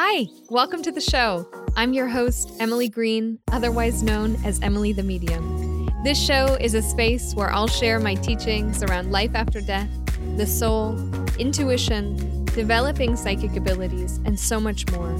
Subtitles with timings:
[0.00, 1.50] Hi, welcome to the show.
[1.74, 5.90] I'm your host, Emily Green, otherwise known as Emily the Medium.
[6.04, 9.90] This show is a space where I'll share my teachings around life after death,
[10.36, 10.96] the soul,
[11.40, 15.12] intuition, developing psychic abilities, and so much more.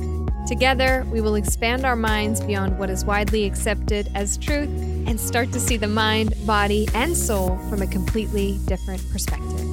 [0.46, 4.70] Together, we will expand our minds beyond what is widely accepted as truth
[5.08, 9.67] and start to see the mind, body, and soul from a completely different perspective.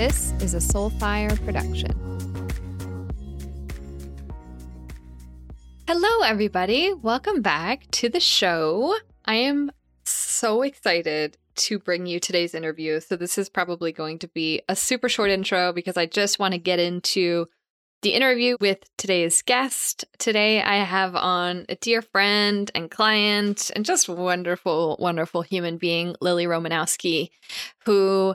[0.00, 1.92] This is a Soulfire production.
[5.86, 6.94] Hello, everybody.
[6.94, 8.96] Welcome back to the show.
[9.26, 9.70] I am
[10.04, 13.00] so excited to bring you today's interview.
[13.00, 16.52] So, this is probably going to be a super short intro because I just want
[16.52, 17.44] to get into
[18.00, 20.06] the interview with today's guest.
[20.16, 26.16] Today, I have on a dear friend and client and just wonderful, wonderful human being,
[26.22, 27.28] Lily Romanowski,
[27.84, 28.34] who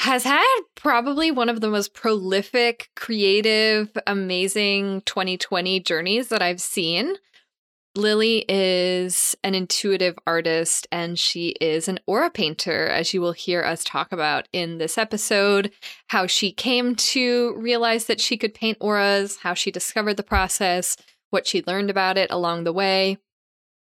[0.00, 7.16] has had probably one of the most prolific, creative, amazing 2020 journeys that I've seen.
[7.94, 13.62] Lily is an intuitive artist and she is an aura painter, as you will hear
[13.62, 15.70] us talk about in this episode.
[16.06, 20.96] How she came to realize that she could paint auras, how she discovered the process,
[21.28, 23.18] what she learned about it along the way.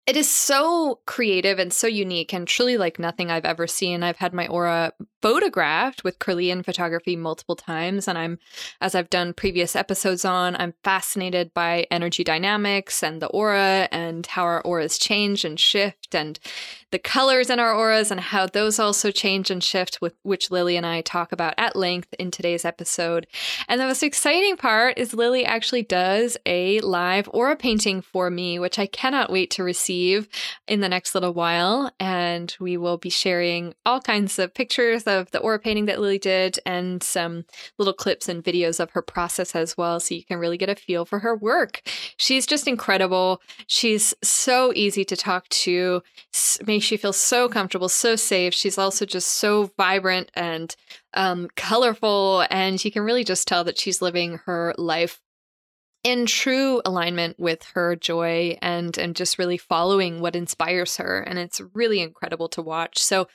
[0.06, 4.04] It is so creative and so unique and truly like nothing I've ever seen.
[4.04, 4.92] I've had my aura
[5.24, 8.10] photographed with Kirlian photography multiple times.
[8.10, 8.40] And I'm,
[8.82, 14.26] as I've done previous episodes on, I'm fascinated by energy dynamics and the aura and
[14.28, 16.38] how our auras change and shift and
[16.92, 20.78] the colors in our auras and how those also change and shift, with which Lily
[20.78, 23.26] and I talk about at length in today's episode.
[23.68, 28.60] And the most exciting part is Lily actually does a live aura painting for me,
[28.60, 30.28] which I cannot wait to receive
[30.68, 31.92] in the next little while.
[32.00, 36.19] And we will be sharing all kinds of pictures of the aura painting that Lily
[36.19, 37.45] did and some
[37.78, 40.00] little clips and videos of her process as well.
[40.00, 41.81] So you can really get a feel for her work.
[42.18, 43.41] She's just incredible.
[43.68, 46.02] She's so easy to talk to,
[46.66, 48.53] makes you feel so comfortable, so safe.
[48.53, 50.75] She's also just so vibrant and
[51.13, 52.46] um, colorful.
[52.50, 55.22] And you can really just tell that she's living her life
[56.03, 61.40] in true alignment with her joy and and just really following what inspires her and
[61.40, 63.28] it's really incredible to watch so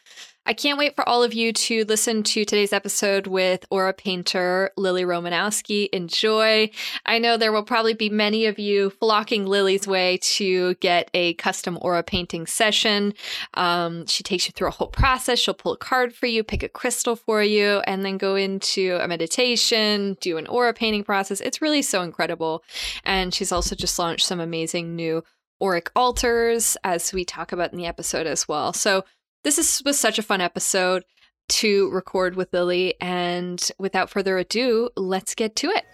[0.49, 4.71] I can't wait for all of you to listen to today's episode with aura painter
[4.79, 5.91] Lily Romanowski.
[5.93, 6.71] Enjoy.
[7.05, 11.35] I know there will probably be many of you flocking Lily's way to get a
[11.35, 13.13] custom aura painting session.
[13.53, 15.39] Um, she takes you through a whole process.
[15.39, 18.97] She'll pull a card for you, pick a crystal for you, and then go into
[19.03, 21.43] a meditation, do an aura painting process.
[21.43, 22.65] It's really so incredible.
[23.05, 25.25] And she's also just launched some amazing new
[25.61, 28.73] auric altars, as we talk about in the episode as well.
[28.73, 29.05] So
[29.45, 31.05] this is, was such a fun episode
[31.49, 32.95] to record with Lily.
[33.01, 35.85] And without further ado, let's get to it.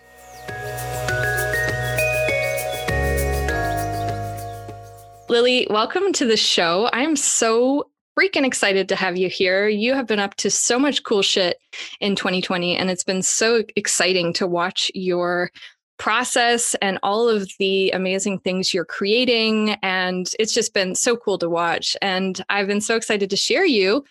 [5.28, 6.88] Lily, welcome to the show.
[6.93, 9.69] I'm so freaking excited to have you here.
[9.69, 11.59] You have been up to so much cool shit
[12.00, 15.50] in 2020, and it's been so exciting to watch your
[15.99, 19.71] process and all of the amazing things you're creating.
[19.82, 21.97] And it's just been so cool to watch.
[22.03, 24.05] And I've been so excited to share you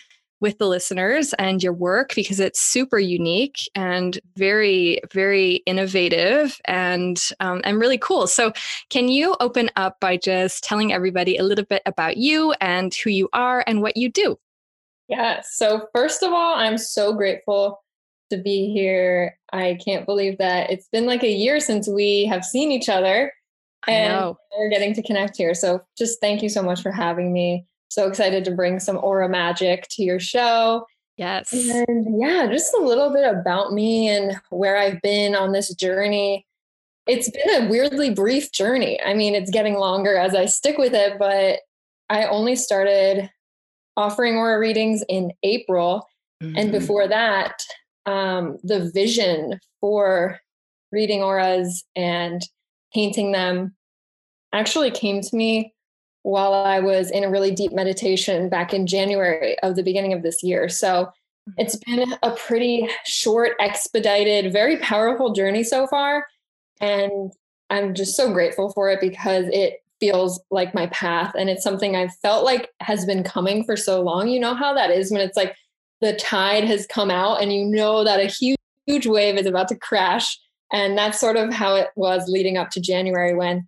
[0.43, 7.29] with the listeners and your work because it's super unique and very, very innovative and
[7.39, 8.27] um, and really cool.
[8.27, 8.51] So,
[8.89, 13.09] can you open up by just telling everybody a little bit about you and who
[13.09, 14.37] you are and what you do?
[15.07, 15.41] Yeah.
[15.49, 17.82] So, first of all, I'm so grateful
[18.35, 19.37] to be here.
[19.51, 23.31] I can't believe that it's been like a year since we have seen each other
[23.87, 25.53] and we're getting to connect here.
[25.53, 27.65] So just thank you so much for having me.
[27.89, 30.85] So excited to bring some aura magic to your show.
[31.17, 31.53] Yes.
[31.53, 36.47] And yeah, just a little bit about me and where I've been on this journey.
[37.05, 38.99] It's been a weirdly brief journey.
[39.03, 41.59] I mean, it's getting longer as I stick with it, but
[42.09, 43.29] I only started
[43.95, 46.07] offering aura readings in April.
[46.41, 46.57] Mm-hmm.
[46.57, 47.63] And before that,
[48.05, 50.39] um, the vision for
[50.91, 52.41] reading auras and
[52.93, 53.75] painting them
[54.53, 55.73] actually came to me
[56.21, 60.23] while I was in a really deep meditation back in January of the beginning of
[60.23, 60.69] this year.
[60.69, 61.51] So mm-hmm.
[61.57, 66.25] it's been a pretty short, expedited, very powerful journey so far.
[66.79, 67.31] And
[67.69, 71.95] I'm just so grateful for it because it feels like my path and it's something
[71.95, 74.27] I've felt like has been coming for so long.
[74.27, 75.55] You know how that is when it's like
[76.03, 79.69] the tide has come out and you know that a huge, huge wave is about
[79.69, 80.37] to crash.
[80.73, 83.67] And that's sort of how it was leading up to January when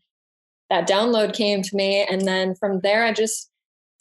[0.69, 2.05] that download came to me.
[2.09, 3.49] And then from there, I just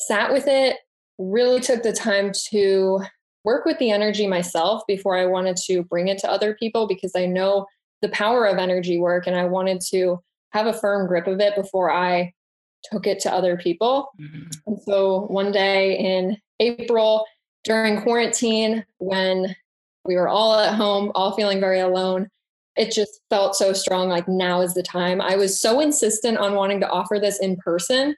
[0.00, 0.78] sat with it,
[1.16, 3.02] really took the time to
[3.44, 7.12] work with the energy myself before I wanted to bring it to other people because
[7.14, 7.66] I know
[8.02, 10.19] the power of energy work and I wanted to
[10.50, 12.32] have a firm grip of it before I
[12.90, 14.08] took it to other people.
[14.20, 14.48] Mm-hmm.
[14.66, 17.25] And so one day in April
[17.64, 19.56] during quarantine, when
[20.05, 22.28] we were all at home, all feeling very alone,
[22.76, 25.20] it just felt so strong like now is the time.
[25.20, 28.16] I was so insistent on wanting to offer this in person,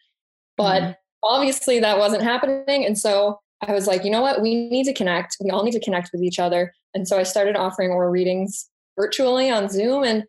[0.56, 0.92] but mm-hmm.
[1.22, 2.84] obviously that wasn't happening.
[2.84, 4.42] And so I was like, you know what?
[4.42, 5.36] We need to connect.
[5.42, 6.72] We all need to connect with each other.
[6.94, 8.68] And so I started offering aura readings
[8.98, 10.24] virtually on Zoom and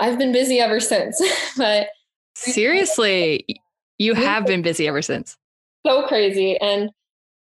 [0.00, 1.20] I've been busy ever since.
[1.56, 1.88] but
[2.34, 3.46] seriously,
[3.98, 5.36] you have been busy ever since.
[5.86, 6.56] So crazy.
[6.58, 6.90] And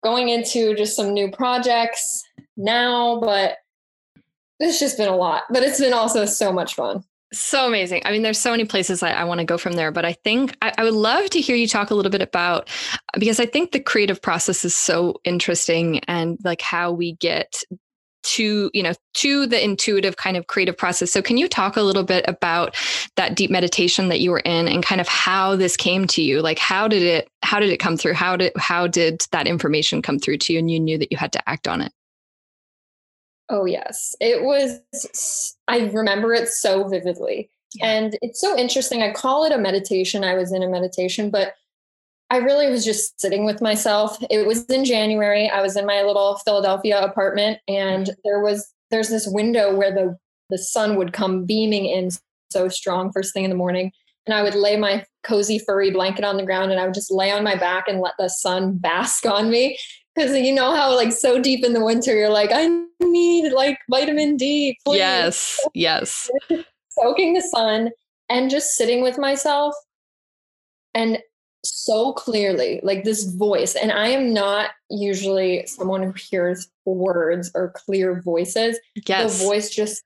[0.05, 2.23] going into just some new projects
[2.55, 3.57] now, but
[4.59, 5.43] it's just been a lot.
[5.49, 7.03] But it's been also so much fun.
[7.33, 8.03] So amazing.
[8.05, 10.13] I mean, there's so many places I, I want to go from there, but I
[10.13, 12.69] think I, I, would love to hear you talk a little bit about
[13.17, 17.63] because I think the creative process is so interesting and like how we get
[18.25, 21.11] to you know to the intuitive kind of creative process.
[21.11, 22.75] So can you talk a little bit about
[23.15, 26.41] that deep meditation that you were in and kind of how this came to you?
[26.41, 28.13] Like how did it how did it come through?
[28.13, 31.17] How did how did that information come through to you and you knew that you
[31.17, 31.91] had to act on it?
[33.49, 34.15] Oh yes.
[34.19, 37.49] It was i remember it so vividly.
[37.75, 37.87] Yeah.
[37.87, 39.03] and it's so interesting.
[39.03, 40.23] I call it a meditation.
[40.23, 41.53] I was in a meditation but
[42.29, 44.17] I really was just sitting with myself.
[44.29, 45.49] It was in January.
[45.49, 50.17] I was in my little Philadelphia apartment and there was there's this window where the
[50.49, 52.09] the sun would come beaming in
[52.51, 53.91] so strong first thing in the morning
[54.25, 57.11] and I would lay my cozy furry blanket on the ground and I would just
[57.11, 59.77] lay on my back and let the sun bask on me
[60.15, 63.77] because you know how like so deep in the winter you're like I need like
[63.89, 64.77] vitamin D.
[64.85, 64.97] Please.
[64.97, 65.59] Yes.
[65.73, 66.31] Yes.
[66.89, 67.91] Soaking the sun
[68.29, 69.75] and just sitting with myself
[70.93, 71.19] and
[71.65, 73.75] so clearly, like this voice.
[73.75, 78.79] And I am not usually someone who hears words or clear voices.
[79.07, 79.39] Yes.
[79.39, 80.03] The voice just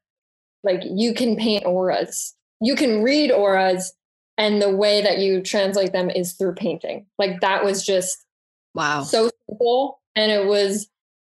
[0.63, 3.93] like you can paint auras, you can read auras,
[4.37, 7.05] and the way that you translate them is through painting.
[7.17, 8.25] Like that was just
[8.73, 10.01] wow, so simple.
[10.15, 10.89] And it was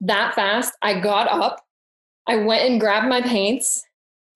[0.00, 0.72] that fast.
[0.82, 1.64] I got up,
[2.26, 3.84] I went and grabbed my paints.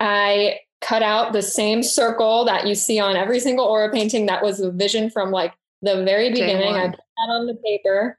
[0.01, 4.43] I cut out the same circle that you see on every single aura painting that
[4.43, 5.55] was the vision from like
[5.85, 6.75] the very beginning.
[6.75, 8.19] I put that on the paper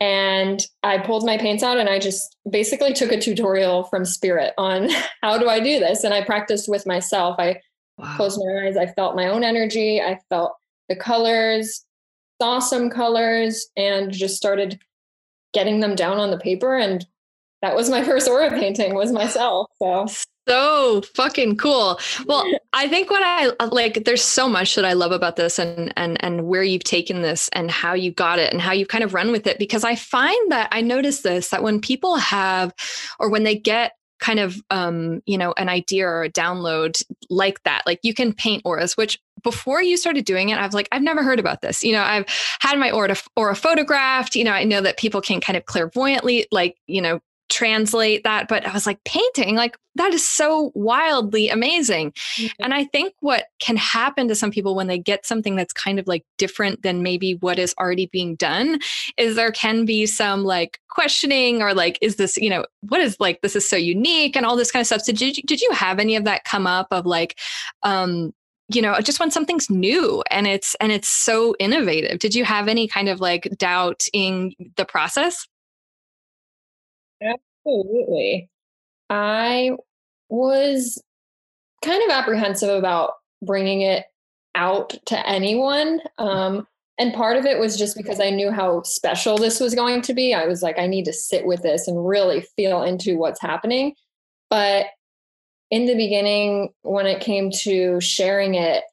[0.00, 4.52] and I pulled my paints out and I just basically took a tutorial from Spirit
[4.58, 4.88] on
[5.22, 6.02] how do I do this.
[6.02, 7.36] And I practiced with myself.
[7.38, 7.60] I
[7.98, 8.16] wow.
[8.16, 8.76] closed my eyes.
[8.76, 10.00] I felt my own energy.
[10.00, 10.54] I felt
[10.88, 11.84] the colors,
[12.40, 14.80] saw some colors, and just started
[15.54, 16.76] getting them down on the paper.
[16.76, 17.06] And
[17.62, 19.70] that was my first aura painting was myself.
[19.78, 20.06] So
[20.48, 22.00] so fucking cool.
[22.26, 25.92] Well, I think what I like there's so much that I love about this and
[25.96, 29.04] and and where you've taken this and how you got it and how you've kind
[29.04, 32.74] of run with it because I find that I notice this that when people have
[33.18, 37.60] or when they get kind of um you know an idea or a download like
[37.64, 40.88] that like you can paint auras which before you started doing it, I was like,
[40.92, 41.82] I've never heard about this.
[41.82, 42.26] You know, I've
[42.60, 44.36] had my aura, aura photographed.
[44.36, 47.20] You know, I know that people can kind of clairvoyantly, like, you know,
[47.52, 49.54] translate that but i was like painting?
[49.54, 52.12] Like that is so wildly amazing.
[52.12, 52.64] Mm-hmm.
[52.64, 55.98] and i think what can happen to some people when they get something that's kind
[55.98, 58.78] of like different than maybe what is already being done
[59.16, 63.16] is there can be some like questioning or like is this you know what is
[63.18, 65.02] like this is so unique and all this kind of stuff.
[65.02, 67.38] So did you, did you have any of that come up of like
[67.82, 68.32] um
[68.68, 72.18] you know just when something's new and it's and it's so innovative?
[72.18, 75.46] Did you have any kind of like doubt in the process
[77.66, 78.50] Absolutely.
[79.10, 79.72] I
[80.28, 81.02] was
[81.84, 84.04] kind of apprehensive about bringing it
[84.54, 86.00] out to anyone.
[86.18, 86.66] Um,
[86.98, 90.14] and part of it was just because I knew how special this was going to
[90.14, 90.34] be.
[90.34, 93.94] I was like, I need to sit with this and really feel into what's happening.
[94.50, 94.86] But
[95.70, 98.84] in the beginning, when it came to sharing it,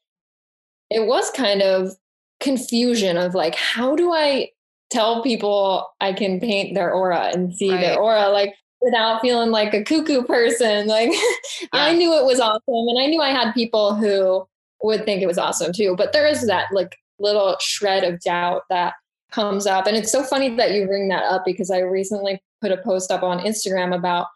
[0.89, 1.91] it was kind of
[2.39, 4.49] confusion of like, how do I
[4.89, 7.81] tell people I can paint their aura and see right.
[7.81, 10.87] their aura like without feeling like a cuckoo person.
[10.87, 11.11] Like
[11.61, 11.67] yeah.
[11.73, 14.47] I knew it was awesome and I knew I had people who
[14.81, 15.95] would think it was awesome too.
[15.97, 18.93] But there is that like little shred of doubt that
[19.31, 19.85] comes up.
[19.85, 23.11] And it's so funny that you bring that up because I recently put a post
[23.11, 24.27] up on Instagram about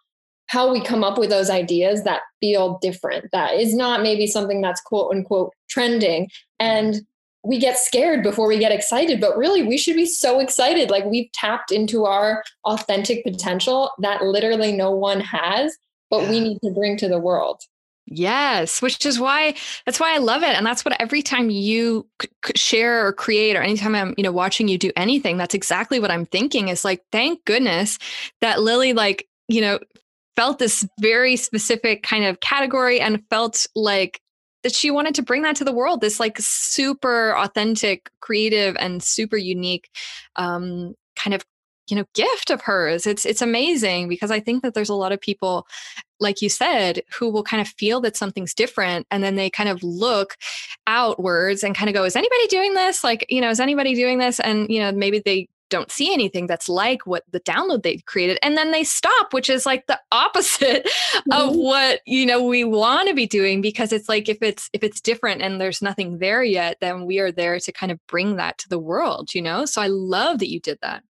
[0.48, 4.62] how we come up with those ideas that feel different, that is not maybe something
[4.62, 6.30] that's quote unquote trending.
[6.60, 7.02] And
[7.44, 10.90] we get scared before we get excited, but really we should be so excited.
[10.90, 15.76] Like we've tapped into our authentic potential that literally no one has,
[16.10, 17.62] but we need to bring to the world.
[18.06, 22.06] Yes, which is why that's why I love it, and that's what every time you
[22.22, 26.00] c- share or create, or anytime I'm you know watching you do anything, that's exactly
[26.02, 26.68] what I'm thinking.
[26.68, 27.98] Is like, thank goodness
[28.42, 29.80] that Lily like you know
[30.36, 34.20] felt this very specific kind of category and felt like
[34.64, 39.04] that she wanted to bring that to the world this like super authentic creative and
[39.04, 39.90] super unique
[40.36, 41.44] um, kind of
[41.88, 43.06] you know gift of hers.
[43.06, 45.68] It's it's amazing because i think that there's a lot of people
[46.20, 49.70] like you said who will kind of feel that something's different and then they kind
[49.70, 50.38] of look
[50.88, 53.04] outwards and kind of go is anybody doing this?
[53.04, 54.40] Like you know is anybody doing this?
[54.40, 58.38] And you know maybe they don't see anything that's like what the download they created
[58.42, 61.32] and then they stop which is like the opposite mm-hmm.
[61.32, 64.84] of what you know we want to be doing because it's like if it's if
[64.84, 68.36] it's different and there's nothing there yet then we are there to kind of bring
[68.38, 71.04] that to the world you know so i love that you did that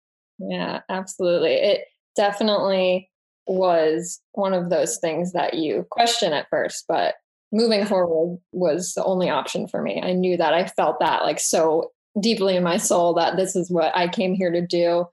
[0.49, 1.55] yeah, absolutely.
[1.55, 1.85] It
[2.17, 3.11] definitely
[3.47, 7.15] was one of those things that you question at first, but
[7.53, 10.01] moving forward was the only option for me.
[10.03, 13.71] I knew that I felt that like so deeply in my soul that this is
[13.71, 15.07] what I came here to do.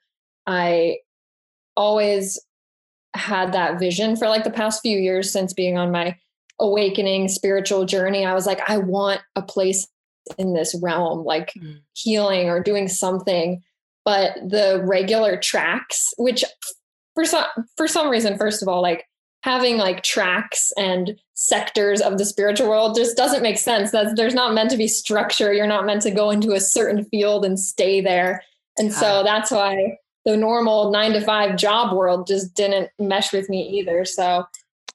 [0.45, 0.97] I
[1.75, 2.39] always
[3.15, 6.17] had that vision for like the past few years since being on my
[6.59, 8.25] awakening spiritual journey.
[8.25, 9.87] I was like, I want a place
[10.37, 11.79] in this realm, like mm.
[11.93, 13.63] healing or doing something
[14.09, 16.43] but the regular tracks which
[17.13, 17.45] for some
[17.77, 19.05] for some reason first of all like
[19.41, 24.33] having like tracks and sectors of the spiritual world just doesn't make sense that's there's
[24.33, 27.59] not meant to be structure you're not meant to go into a certain field and
[27.59, 28.43] stay there
[28.77, 33.49] and so that's why the normal 9 to 5 job world just didn't mesh with
[33.49, 34.45] me either so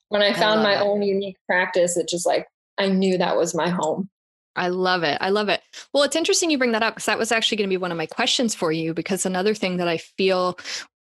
[0.09, 0.87] when i found I my it.
[0.87, 2.47] own unique practice it just like
[2.79, 4.11] i knew that was my home
[4.57, 5.19] I love it.
[5.21, 5.63] I love it.
[5.93, 7.91] Well, it's interesting you bring that up because that was actually going to be one
[7.91, 8.95] of my questions for you.
[8.95, 10.59] Because another thing that I feel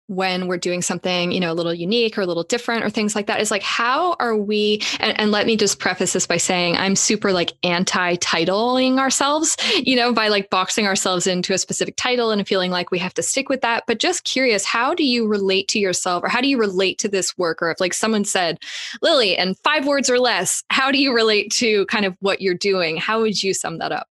[0.08, 3.14] when we're doing something you know a little unique or a little different or things
[3.14, 6.36] like that is like how are we and, and let me just preface this by
[6.36, 11.94] saying i'm super like anti-titling ourselves you know by like boxing ourselves into a specific
[11.96, 13.84] title and feeling like we have to stick with that.
[13.86, 17.08] But just curious how do you relate to yourself or how do you relate to
[17.08, 17.62] this work?
[17.62, 18.58] Or if like someone said
[19.02, 22.54] lily and five words or less how do you relate to kind of what you're
[22.54, 22.96] doing?
[22.96, 24.08] How would you sum that up?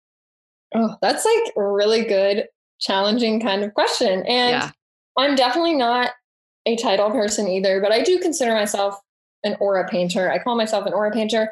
[0.75, 2.47] Oh that's like really good
[2.79, 4.25] challenging kind of question.
[4.25, 4.71] And yeah
[5.17, 6.12] I'm definitely not
[6.65, 9.00] a title person either, but I do consider myself
[9.43, 10.32] an aura painter.
[10.32, 11.51] I call myself an aura painter,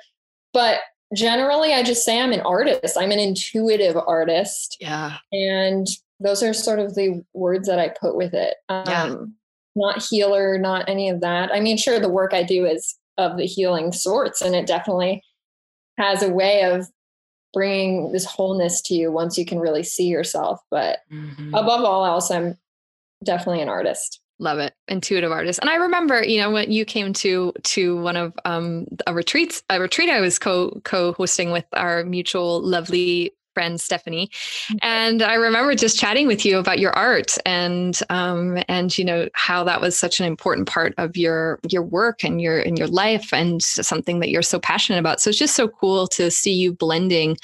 [0.54, 0.80] but
[1.14, 2.98] generally I just say I'm an artist.
[2.98, 4.78] I'm an intuitive artist.
[4.80, 5.18] Yeah.
[5.32, 5.88] And
[6.20, 8.56] those are sort of the words that I put with it.
[8.70, 9.16] Um, yeah.
[9.74, 11.52] Not healer, not any of that.
[11.54, 15.24] I mean, sure, the work I do is of the healing sorts, and it definitely
[15.98, 16.88] has a way of
[17.54, 20.60] bringing this wholeness to you once you can really see yourself.
[20.70, 21.54] But mm-hmm.
[21.54, 22.58] above all else, I'm
[23.24, 27.14] definitely an artist love it intuitive artist and i remember you know when you came
[27.14, 32.04] to to one of um a retreats a retreat i was co co-hosting with our
[32.04, 34.78] mutual lovely friend Stephanie, mm-hmm.
[34.82, 39.28] and I remember just chatting with you about your art and um, and you know
[39.34, 42.88] how that was such an important part of your your work and your in your
[42.88, 45.20] life and something that you're so passionate about.
[45.20, 47.38] So it's just so cool to see you blending,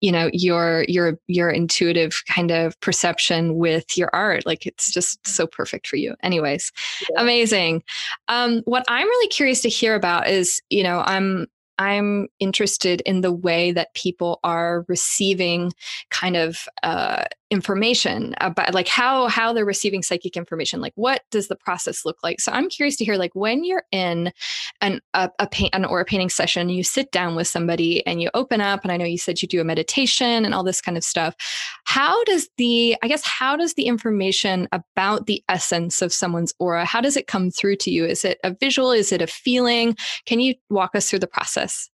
[0.00, 4.46] you know, your your your intuitive kind of perception with your art.
[4.46, 6.14] Like it's just so perfect for you.
[6.22, 7.22] Anyways, yeah.
[7.22, 7.82] amazing.
[8.28, 11.46] Um, what I'm really curious to hear about is, you know, I'm
[11.78, 15.72] I'm interested in the way that people are receiving
[16.10, 21.48] kind of uh, information about like how how they're receiving psychic information like what does
[21.48, 22.40] the process look like?
[22.40, 24.32] So i'm curious to hear like when you're in
[24.80, 28.30] an a, a paint an aura painting session you sit down with somebody and you
[28.34, 30.96] open up and i know you said you do a meditation and all this kind
[30.96, 31.34] of stuff.
[31.84, 36.84] How does the i guess how does the information about the essence of someone's aura
[36.84, 38.04] how does it come through to you?
[38.04, 38.92] Is it a visual?
[38.92, 39.96] Is it a feeling?
[40.26, 41.90] Can you walk us through the process?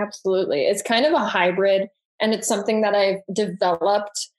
[0.00, 0.62] Absolutely.
[0.62, 1.88] It's kind of a hybrid
[2.20, 4.30] and it's something that i've developed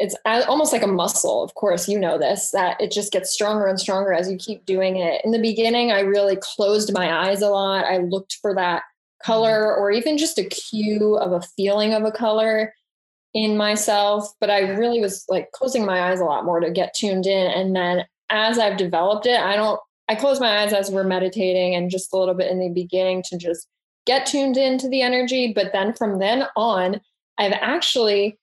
[0.00, 3.66] it's almost like a muscle of course you know this that it just gets stronger
[3.66, 5.20] and stronger as you keep doing it.
[5.24, 7.84] In the beginning i really closed my eyes a lot.
[7.84, 8.82] I looked for that
[9.22, 9.82] color mm-hmm.
[9.82, 12.74] or even just a cue of a feeling of a color
[13.32, 16.94] in myself but i really was like closing my eyes a lot more to get
[16.94, 17.46] tuned in.
[17.46, 19.78] And then as i've developed it i don't
[20.08, 23.22] i close my eyes as we're meditating and just a little bit in the beginning
[23.24, 23.68] to just
[24.06, 25.52] get tuned into the energy.
[25.52, 27.02] But then from then on
[27.36, 28.38] i've actually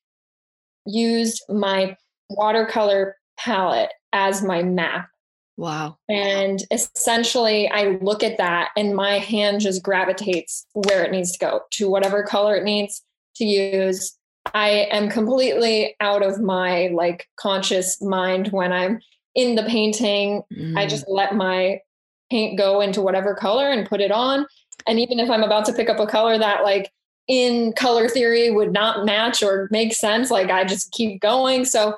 [0.88, 1.96] used my
[2.30, 5.10] watercolor palette as my map.
[5.58, 5.98] Wow.
[6.08, 11.40] And essentially, I look at that and my hand just gravitates where it needs to
[11.40, 13.02] go to whatever color it needs
[13.38, 14.16] to use.
[14.54, 19.00] I am completely out of my like conscious mind when I'm
[19.34, 20.44] in the painting.
[20.54, 20.78] Mm.
[20.78, 21.82] I just let my
[22.30, 24.46] paint go into whatever color and put it on.
[24.86, 26.92] And even if I'm about to pick up a color that like
[27.28, 30.32] in color theory would not match or make sense.
[30.32, 31.66] Like I just keep going.
[31.66, 31.96] So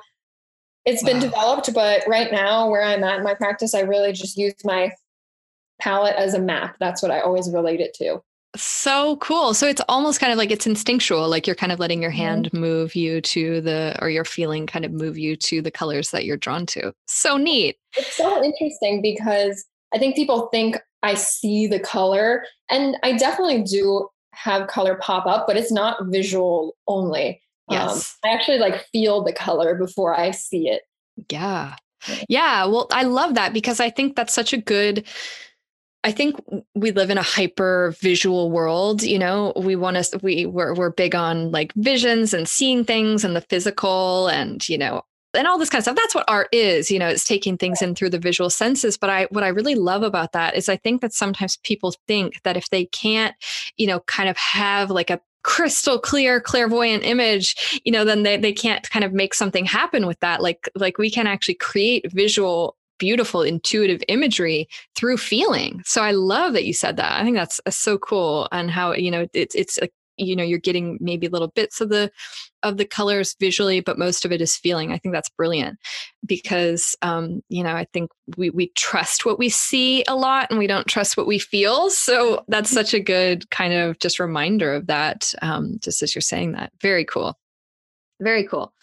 [0.84, 1.10] it's wow.
[1.10, 4.54] been developed, but right now where I'm at in my practice, I really just use
[4.64, 4.92] my
[5.80, 6.76] palette as a map.
[6.80, 8.22] That's what I always relate it to.
[8.56, 9.54] So cool.
[9.54, 12.46] So it's almost kind of like it's instinctual, like you're kind of letting your hand
[12.46, 12.58] mm-hmm.
[12.58, 16.24] move you to the, or your feeling kind of move you to the colors that
[16.24, 16.92] you're drawn to.
[17.06, 17.76] So neat.
[17.96, 23.62] It's so interesting because I think people think I see the color, and I definitely
[23.62, 24.08] do
[24.42, 27.40] have color pop up, but it's not visual only.
[27.68, 28.16] Um, yes.
[28.24, 30.82] Um, I actually like feel the color before I see it.
[31.30, 31.76] Yeah.
[32.28, 32.64] Yeah.
[32.64, 35.06] Well, I love that because I think that's such a good
[36.02, 36.36] I think
[36.74, 39.02] we live in a hyper visual world.
[39.02, 43.22] You know, we want to, we, we're, we're big on like visions and seeing things
[43.22, 45.02] and the physical and, you know,
[45.34, 45.96] and all this kind of stuff.
[45.96, 48.96] That's what art is, you know, it's taking things in through the visual senses.
[48.96, 52.42] But I, what I really love about that is I think that sometimes people think
[52.42, 53.34] that if they can't,
[53.76, 58.36] you know, kind of have like a crystal clear clairvoyant image you know then they,
[58.36, 62.12] they can't kind of make something happen with that like like we can actually create
[62.12, 65.82] visual beautiful intuitive imagery through feeling.
[65.84, 67.20] So I love that you said that.
[67.20, 70.58] I think that's, so cool and how, you know, it's, it's like, you know, you're
[70.58, 72.10] getting maybe little bits of the,
[72.62, 74.92] of the colors visually, but most of it is feeling.
[74.92, 75.78] I think that's brilliant
[76.24, 80.58] because, um, you know, I think we, we trust what we see a lot and
[80.58, 81.90] we don't trust what we feel.
[81.90, 85.32] So that's such a good kind of just reminder of that.
[85.42, 87.38] Um, just as you're saying that very cool.
[88.20, 88.74] Very cool.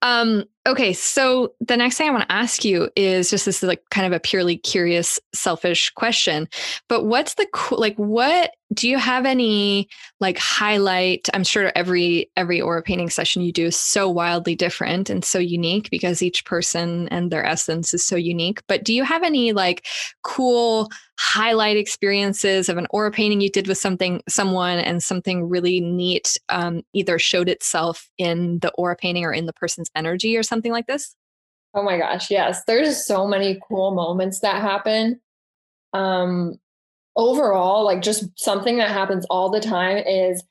[0.00, 3.68] Um, okay, so the next thing I want to ask you is just this is
[3.68, 6.48] like kind of a purely curious, selfish question.
[6.88, 9.88] But what's the like what do you have any
[10.20, 15.10] like highlight i'm sure every every aura painting session you do is so wildly different
[15.10, 19.02] and so unique because each person and their essence is so unique but do you
[19.02, 19.86] have any like
[20.22, 20.88] cool
[21.18, 26.36] highlight experiences of an aura painting you did with something someone and something really neat
[26.48, 30.59] um, either showed itself in the aura painting or in the person's energy or something
[30.68, 31.16] like this
[31.74, 35.20] oh my gosh yes there's so many cool moments that happen
[35.92, 36.58] um
[37.16, 40.42] overall, like just something that happens all the time is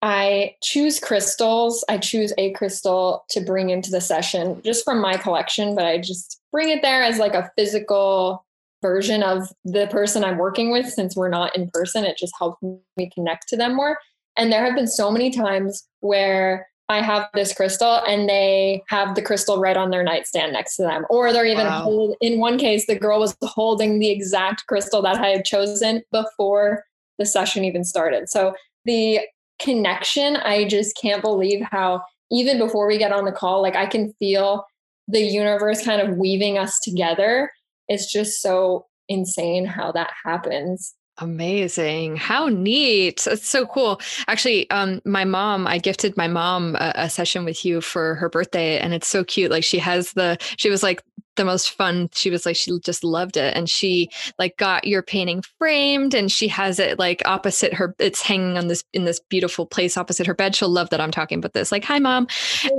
[0.00, 1.84] I choose crystals.
[1.88, 5.98] I choose a crystal to bring into the session just from my collection, but I
[5.98, 8.44] just bring it there as like a physical
[8.80, 12.04] version of the person I'm working with since we're not in person.
[12.04, 12.62] It just helps
[12.96, 13.98] me connect to them more.
[14.36, 19.14] And there have been so many times where I have this crystal and they have
[19.14, 21.04] the crystal right on their nightstand next to them.
[21.10, 21.82] Or they're even wow.
[21.82, 26.02] hold, in one case, the girl was holding the exact crystal that I had chosen
[26.12, 26.84] before
[27.18, 28.30] the session even started.
[28.30, 28.54] So
[28.86, 29.20] the
[29.60, 33.86] connection, I just can't believe how even before we get on the call, like I
[33.86, 34.64] can feel
[35.08, 37.50] the universe kind of weaving us together.
[37.88, 40.94] It's just so insane how that happens.
[41.20, 42.16] Amazing.
[42.16, 43.22] How neat.
[43.24, 44.00] That's so cool.
[44.28, 48.28] Actually, um, my mom, I gifted my mom a, a, session with you for her
[48.28, 49.50] birthday, and it's so cute.
[49.50, 51.02] Like she has the, she was like,
[51.36, 52.08] the most fun.
[52.12, 53.56] She was like, she just loved it.
[53.56, 57.94] And she like got your painting framed and she has it like opposite her.
[57.98, 60.54] It's hanging on this in this beautiful place opposite her bed.
[60.54, 61.72] She'll love that I'm talking about this.
[61.72, 62.26] Like, hi mom.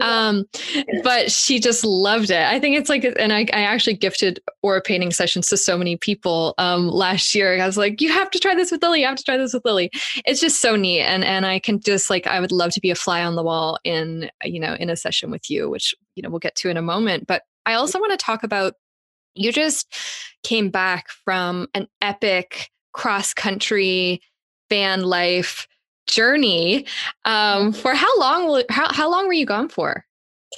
[0.01, 0.45] Um,
[1.03, 2.45] but she just loved it.
[2.45, 5.95] I think it's like, and I, I actually gifted aura painting sessions to so many
[5.95, 7.59] people um, last year.
[7.61, 9.01] I was like, you have to try this with Lily.
[9.01, 9.89] You have to try this with Lily.
[10.25, 11.01] It's just so neat.
[11.01, 13.43] And, and I can just like, I would love to be a fly on the
[13.43, 16.69] wall in, you know, in a session with you, which, you know, we'll get to
[16.69, 18.73] in a moment, but I also want to talk about
[19.35, 19.93] you just
[20.43, 24.21] came back from an epic cross country
[24.69, 25.67] van life
[26.07, 26.85] journey.
[27.25, 30.05] Um, for how long how, how long were you gone for?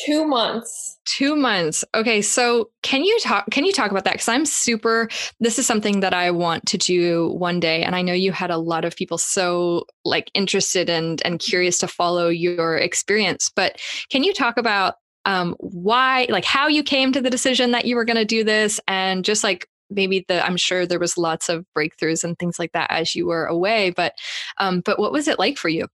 [0.05, 0.97] Two months.
[1.05, 1.83] Two months.
[1.93, 3.45] Okay, so can you talk?
[3.51, 4.13] Can you talk about that?
[4.13, 5.09] Because I'm super.
[5.41, 8.51] This is something that I want to do one day, and I know you had
[8.51, 13.51] a lot of people so like interested and and curious to follow your experience.
[13.53, 17.85] But can you talk about um, why, like how you came to the decision that
[17.85, 21.17] you were going to do this, and just like maybe the I'm sure there was
[21.17, 24.13] lots of breakthroughs and things like that as you were away, but
[24.57, 25.87] um, but what was it like for you?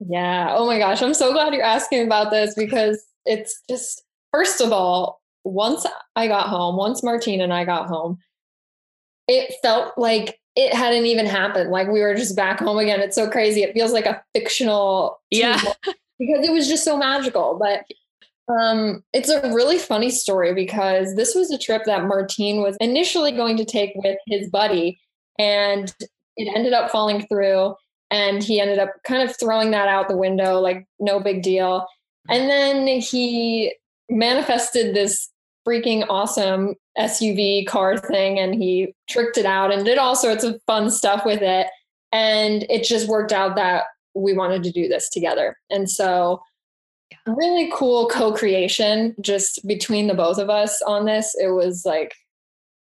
[0.00, 0.54] Yeah.
[0.56, 4.02] Oh my gosh, I'm so glad you're asking about this because it's just
[4.32, 8.18] first of all, once I got home, once Martine and I got home,
[9.26, 11.70] it felt like it hadn't even happened.
[11.70, 13.00] Like we were just back home again.
[13.00, 13.62] It's so crazy.
[13.62, 15.60] It feels like a fictional yeah
[16.18, 17.58] because it was just so magical.
[17.60, 17.84] But
[18.48, 23.32] um, it's a really funny story because this was a trip that Martine was initially
[23.32, 24.98] going to take with his buddy,
[25.38, 25.94] and
[26.36, 27.74] it ended up falling through.
[28.10, 31.86] And he ended up kind of throwing that out the window, like no big deal.
[32.30, 33.74] And then he
[34.08, 35.28] manifested this
[35.66, 40.58] freaking awesome SUV car thing and he tricked it out and did all sorts of
[40.66, 41.66] fun stuff with it.
[42.10, 43.84] And it just worked out that
[44.14, 45.58] we wanted to do this together.
[45.68, 46.40] And so
[47.26, 51.34] really cool co-creation just between the both of us on this.
[51.40, 52.14] It was like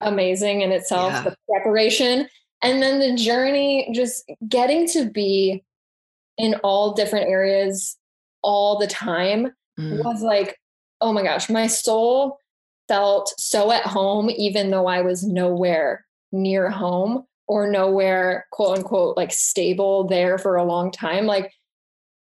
[0.01, 1.23] amazing in itself, yeah.
[1.23, 2.27] the preparation.
[2.62, 5.63] And then the journey, just getting to be
[6.38, 7.97] in all different areas
[8.41, 10.03] all the time mm.
[10.03, 10.58] was like,
[11.01, 12.39] oh my gosh, my soul
[12.88, 19.17] felt so at home, even though I was nowhere near home or nowhere, quote unquote,
[19.17, 21.25] like stable there for a long time.
[21.25, 21.51] Like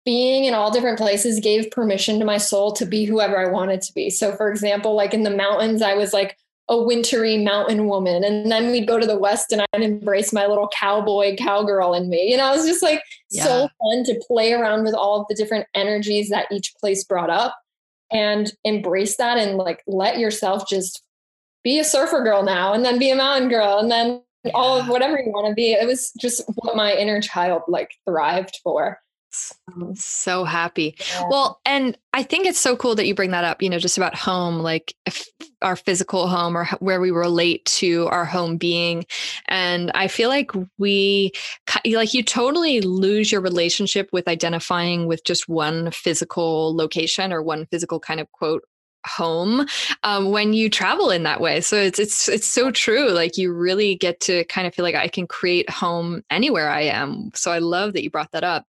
[0.06, 3.82] being in all different places gave permission to my soul to be whoever I wanted
[3.84, 4.10] to be.
[4.10, 6.38] So, for example, like in the mountains, I was like
[6.70, 8.24] a wintry mountain woman.
[8.24, 12.10] And then we'd go to the West and I'd embrace my little cowboy cowgirl in
[12.10, 12.32] me.
[12.32, 13.44] You know, it was just like yeah.
[13.44, 17.30] so fun to play around with all of the different energies that each place brought
[17.30, 17.58] up
[18.12, 21.04] and embrace that and like let yourself just
[21.64, 24.52] be a surfer girl now and then be a mountain girl and then yeah.
[24.54, 25.74] all of whatever you want to be.
[25.74, 29.00] It was just what my inner child like thrived for.
[29.74, 30.96] Um, so happy.
[31.12, 31.24] Yeah.
[31.30, 33.98] Well, and I think it's so cool that you bring that up, you know, just
[33.98, 34.94] about home, like
[35.62, 39.06] our physical home or where we relate to our home being.
[39.48, 41.32] And I feel like we,
[41.86, 47.66] like, you totally lose your relationship with identifying with just one physical location or one
[47.68, 48.64] physical kind of quote
[49.06, 49.66] home
[50.04, 51.62] um, when you travel in that way.
[51.62, 53.12] So it's it's it's so true.
[53.12, 56.82] Like you really get to kind of feel like I can create home anywhere I
[56.82, 57.32] am.
[57.34, 58.66] So I love that you brought that up.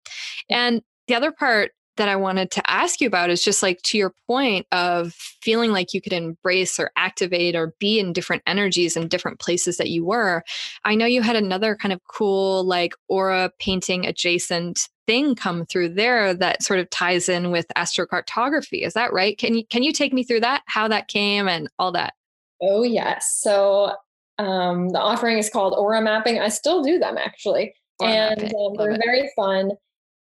[0.50, 3.98] And the other part that I wanted to ask you about is just like to
[3.98, 8.96] your point of feeling like you could embrace or activate or be in different energies
[8.96, 10.42] in different places that you were.
[10.84, 15.90] I know you had another kind of cool, like aura painting adjacent thing come through
[15.90, 18.86] there that sort of ties in with astrocartography.
[18.86, 19.36] Is that right?
[19.38, 20.62] Can you can you take me through that?
[20.66, 22.14] How that came and all that?
[22.62, 23.38] Oh yes.
[23.40, 23.92] So
[24.38, 26.40] um, the offering is called aura mapping.
[26.40, 29.02] I still do them actually, aura and um, they're it.
[29.04, 29.72] very fun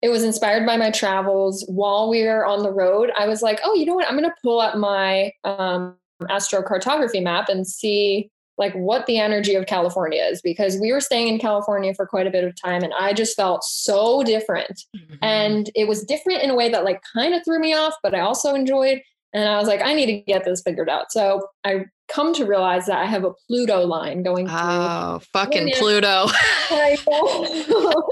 [0.02, 3.60] it was inspired by my travels while we were on the road i was like
[3.64, 8.30] oh you know what i'm going to pull up my um, astrocartography map and see
[8.58, 12.28] like what the energy of california is because we were staying in california for quite
[12.28, 15.16] a bit of time and i just felt so different mm-hmm.
[15.22, 18.14] and it was different in a way that like kind of threw me off but
[18.14, 19.02] i also enjoyed
[19.34, 21.12] and I was like, I need to get this figured out.
[21.12, 24.58] So I come to realize that I have a Pluto line going through.
[24.58, 26.28] Oh, fucking Pluto.
[26.30, 28.12] I oh,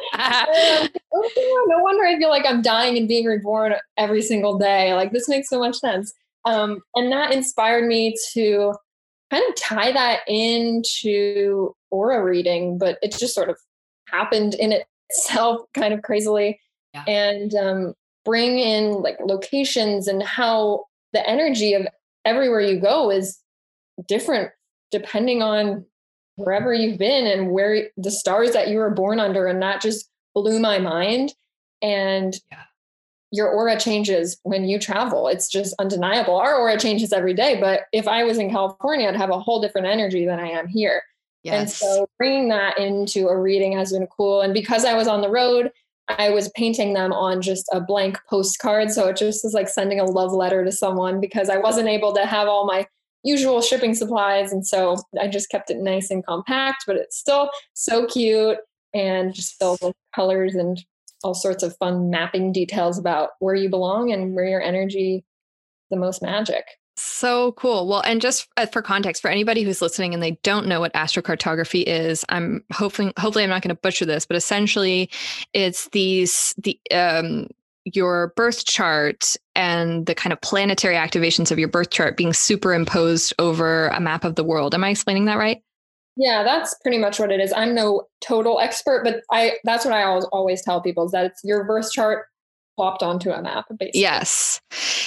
[1.67, 4.93] no wonder I feel like I'm dying and being reborn every single day.
[4.93, 6.13] Like this makes so much sense.
[6.43, 8.73] Um, and that inspired me to
[9.31, 13.57] kind of tie that into aura reading, but it just sort of
[14.09, 14.73] happened in
[15.11, 16.59] itself kind of crazily.
[16.93, 17.03] Yeah.
[17.07, 21.88] And um, bring in like locations and how the energy of
[22.25, 23.39] everywhere you go is
[24.07, 24.51] different
[24.91, 25.85] depending on
[26.35, 30.09] wherever you've been and where the stars that you were born under and that just
[30.33, 31.33] blew my mind
[31.81, 32.63] and yeah.
[33.35, 37.81] Your aura changes when you travel it's just undeniable our aura changes every day but
[37.91, 41.01] if i was in california i'd have a whole different energy than i am here
[41.43, 41.59] yes.
[41.59, 45.21] and so bringing that into a reading has been cool and because i was on
[45.21, 45.71] the road
[46.07, 48.91] I was painting them on just a blank postcard.
[48.91, 52.13] So it just was like sending a love letter to someone because I wasn't able
[52.13, 52.85] to have all my
[53.23, 54.51] usual shipping supplies.
[54.51, 58.59] And so I just kept it nice and compact, but it's still so cute
[58.93, 60.79] and just filled with colors and
[61.23, 65.23] all sorts of fun mapping details about where you belong and where your energy
[65.89, 66.65] the most magic.
[66.97, 67.88] So cool.
[67.88, 70.93] Well, and just uh, for context, for anybody who's listening and they don't know what
[70.93, 75.10] astrocartography is, I'm hoping hopefully I'm not going to butcher this, but essentially,
[75.54, 77.47] it's these the um,
[77.84, 83.34] your birth chart and the kind of planetary activations of your birth chart being superimposed
[83.39, 84.73] over a map of the world.
[84.73, 85.62] Am I explaining that right?
[86.17, 87.51] Yeah, that's pretty much what it is.
[87.54, 91.25] I'm no total expert, but I that's what I always always tell people is that
[91.25, 92.28] it's your birth chart
[92.75, 94.01] plopped onto a map basically.
[94.01, 94.60] yes.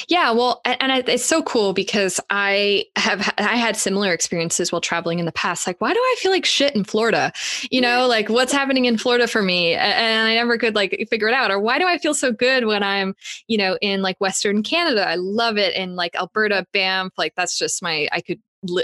[0.09, 4.81] Yeah well and, and, it's so cool because i have i had similar experiences while
[4.81, 5.67] traveling in the past.
[5.67, 7.31] Like why do i feel like shit in florida?
[7.71, 9.75] You know like what's happening in florida for me?
[9.75, 11.51] And i never could like figure it out.
[11.51, 13.15] Or why do i feel so good when i'm
[13.49, 15.07] you know in like western canada?
[15.07, 18.41] I love it in like alberta banff like that's just my i could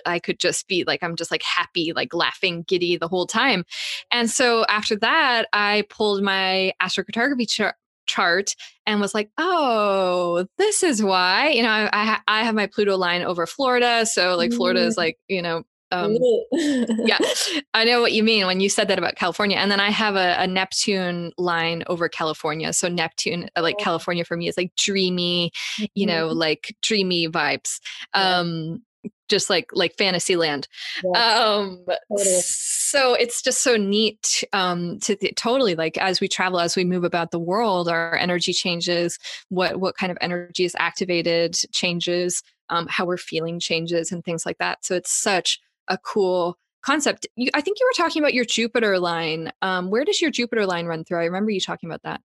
[0.07, 3.64] I could just be like, I'm just like happy, like laughing, giddy the whole time.
[4.11, 8.55] And so after that, I pulled my astrocartography chart chart
[8.87, 11.49] and was like, oh, this is why.
[11.49, 14.05] You know, I, I, I have my Pluto line over Florida.
[14.05, 14.99] So, like, Florida is mm.
[14.99, 16.18] like, you know, um,
[16.53, 17.18] yeah,
[17.75, 19.57] I know what you mean when you said that about California.
[19.57, 22.73] And then I have a, a Neptune line over California.
[22.73, 23.85] So Neptune, uh, like oh.
[23.85, 25.53] California for me is like dreamy,
[25.94, 26.38] you know, mm-hmm.
[26.38, 27.81] like dreamy vibes.
[28.12, 28.83] Um,
[29.29, 30.69] just like like fantasyland
[31.03, 31.38] yeah.
[31.38, 32.40] um totally.
[32.40, 36.85] so it's just so neat um to th- totally like as we travel as we
[36.85, 42.43] move about the world our energy changes what what kind of energy is activated changes
[42.69, 47.27] um how we're feeling changes and things like that so it's such a cool concept.
[47.37, 49.51] You, I think you were talking about your Jupiter line.
[49.62, 51.21] Um, where does your Jupiter line run through?
[51.21, 52.21] I remember you talking about that.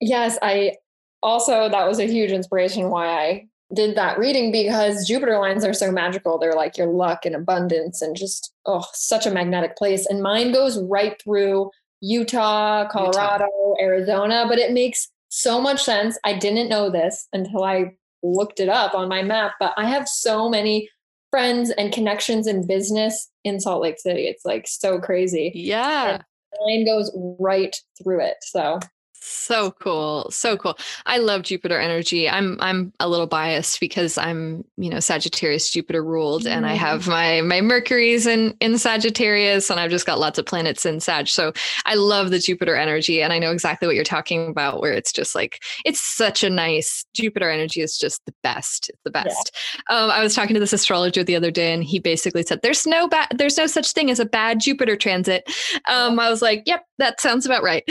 [0.00, 0.76] Yes, I
[1.22, 5.72] also that was a huge inspiration why I did that reading because Jupiter lines are
[5.72, 6.38] so magical.
[6.38, 10.06] They're like your luck and abundance and just oh, such a magnetic place.
[10.06, 13.74] And mine goes right through Utah, Colorado, Utah.
[13.80, 16.18] Arizona, but it makes so much sense.
[16.24, 20.08] I didn't know this until I looked it up on my map, but I have
[20.08, 20.88] so many
[21.30, 24.26] friends and connections in business in Salt Lake City.
[24.26, 25.50] It's like so crazy.
[25.54, 26.14] Yeah.
[26.14, 26.24] And
[26.60, 28.36] line goes right through it.
[28.42, 28.78] So
[29.22, 30.28] so cool.
[30.30, 30.76] So cool.
[31.06, 32.28] I love Jupiter energy.
[32.28, 37.06] I'm I'm a little biased because I'm, you know, Sagittarius Jupiter ruled and I have
[37.06, 41.28] my my Mercury's in in Sagittarius and I've just got lots of planets in Sag.
[41.28, 41.52] So
[41.86, 45.12] I love the Jupiter energy and I know exactly what you're talking about where it's
[45.12, 48.90] just like it's such a nice Jupiter energy is just the best.
[49.04, 49.56] The best.
[49.88, 49.96] Yeah.
[49.96, 52.86] Um, I was talking to this astrologer the other day and he basically said there's
[52.86, 55.44] no bad there's no such thing as a bad Jupiter transit.
[55.88, 57.84] Um, I was like, "Yep, that sounds about right."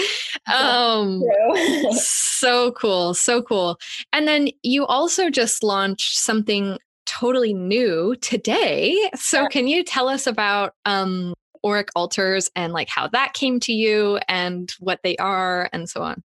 [0.54, 1.21] Um
[1.92, 3.14] so cool.
[3.14, 3.78] So cool.
[4.14, 9.10] And then you also just launched something totally new today.
[9.16, 9.48] So yeah.
[9.48, 14.20] can you tell us about um auric altars and like how that came to you
[14.28, 16.24] and what they are and so on?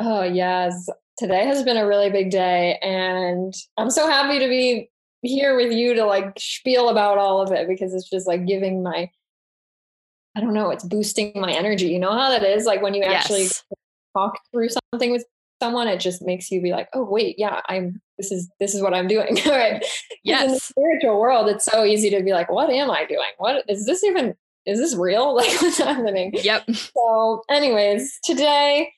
[0.00, 0.88] Oh, yes.
[1.16, 4.90] Today has been a really big day and I'm so happy to be
[5.22, 8.82] here with you to like spiel about all of it because it's just like giving
[8.82, 9.10] my
[10.36, 11.86] I don't know, it's boosting my energy.
[11.86, 12.64] You know how that is?
[12.64, 13.62] Like when you yes.
[14.14, 15.24] Talk through something with
[15.62, 18.82] someone, it just makes you be like, oh wait, yeah, I'm this is this is
[18.82, 19.38] what I'm doing.
[19.46, 19.84] right.
[20.22, 20.44] Yes.
[20.44, 23.30] In the spiritual world, it's so easy to be like, what am I doing?
[23.38, 24.34] What is this even
[24.66, 25.34] is this real?
[25.44, 26.32] Like what's happening?
[26.34, 26.70] Yep.
[26.74, 28.92] So, anyways, today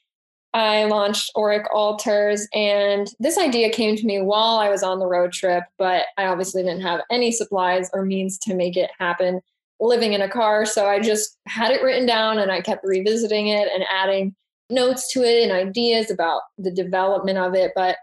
[0.54, 5.06] I launched Auric Altars, and this idea came to me while I was on the
[5.06, 9.40] road trip, but I obviously didn't have any supplies or means to make it happen
[9.80, 10.64] living in a car.
[10.64, 14.34] So I just had it written down and I kept revisiting it and adding
[14.70, 17.72] notes to it and ideas about the development of it.
[17.74, 17.96] But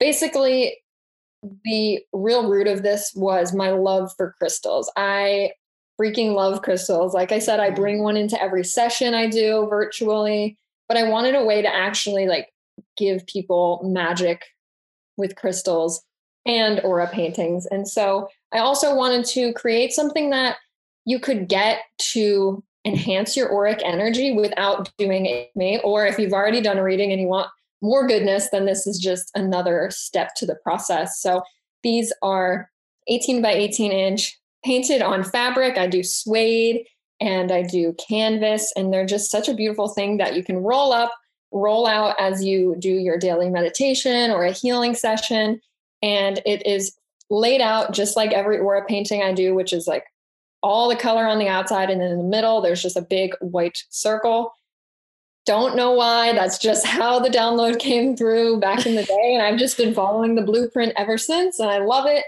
[0.00, 0.78] basically,
[1.64, 4.90] the real root of this was my love for crystals.
[4.96, 5.52] I
[6.00, 7.14] freaking love crystals.
[7.14, 7.80] Like I said, I mm-hmm.
[7.80, 12.26] bring one into every session I do virtually, but I wanted a way to actually
[12.26, 12.48] like
[12.96, 14.42] give people magic
[15.16, 16.02] with crystals
[16.46, 17.66] and aura paintings.
[17.66, 20.56] And so I also wanted to create something that
[21.04, 21.80] you could get
[22.12, 25.80] to enhance your auric energy without doing it me.
[25.84, 27.48] Or if you've already done a reading and you want
[27.80, 31.20] more goodness, then this is just another step to the process.
[31.20, 31.42] So
[31.82, 32.70] these are
[33.08, 35.76] 18 by 18 inch painted on fabric.
[35.76, 36.86] I do suede
[37.20, 40.92] and I do canvas, and they're just such a beautiful thing that you can roll
[40.92, 41.12] up,
[41.52, 45.60] roll out as you do your daily meditation or a healing session.
[46.02, 46.96] And it is
[47.30, 50.04] laid out just like every aura painting I do, which is like
[50.62, 53.34] all the color on the outside and then in the middle there's just a big
[53.40, 54.54] white circle.
[55.44, 59.42] Don't know why that's just how the download came through back in the day and
[59.42, 62.24] i've just been following the blueprint ever since and i love it.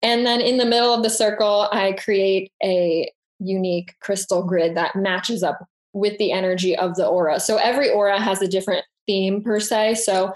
[0.00, 4.96] And then in the middle of the circle i create a unique crystal grid that
[4.96, 7.40] matches up with the energy of the aura.
[7.40, 9.94] So every aura has a different theme per se.
[9.94, 10.32] So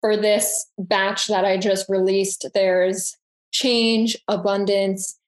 [0.00, 3.16] for this batch that i just released there's
[3.50, 5.18] change abundance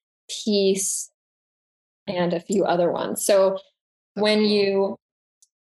[0.44, 1.10] peace
[2.08, 3.24] and a few other ones.
[3.24, 3.58] So
[4.14, 4.96] when you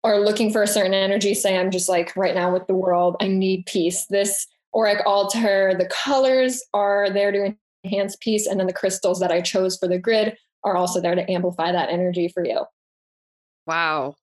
[0.03, 3.15] are looking for a certain energy, say I'm just like right now with the world,
[3.19, 4.05] I need peace.
[4.05, 9.31] This auric altar, the colors are there to enhance peace, and then the crystals that
[9.31, 12.65] I chose for the grid are also there to amplify that energy for you.
[13.65, 14.15] Wow.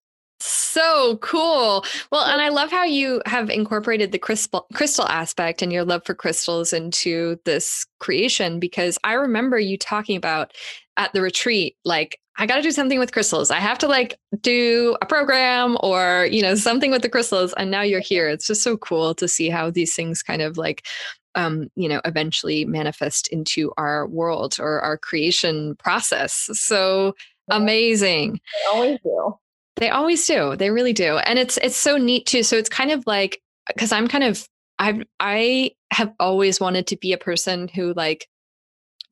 [0.44, 1.85] So cool.
[2.11, 6.05] Well, and I love how you have incorporated the crystal crystal aspect and your love
[6.05, 10.53] for crystals into this creation because I remember you talking about
[10.96, 13.50] at the retreat like I got to do something with crystals.
[13.50, 17.70] I have to like do a program or, you know, something with the crystals and
[17.70, 18.26] now you're here.
[18.28, 20.87] It's just so cool to see how these things kind of like
[21.35, 26.48] um, you know, eventually manifest into our world or our creation process.
[26.52, 27.14] So
[27.50, 28.40] amazing.
[28.55, 29.38] They always do.
[29.76, 30.57] They always do.
[30.57, 31.18] They really do.
[31.18, 32.42] And it's it's so neat too.
[32.42, 34.46] So it's kind of like because I'm kind of
[34.78, 38.28] I've I have always wanted to be a person who like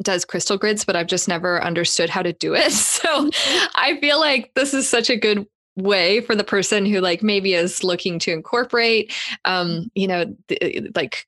[0.03, 2.73] does crystal grids, but I've just never understood how to do it.
[3.01, 3.31] So
[3.75, 7.55] I feel like this is such a good way for the person who like maybe
[7.55, 9.15] is looking to incorporate
[9.47, 11.27] um you know the, like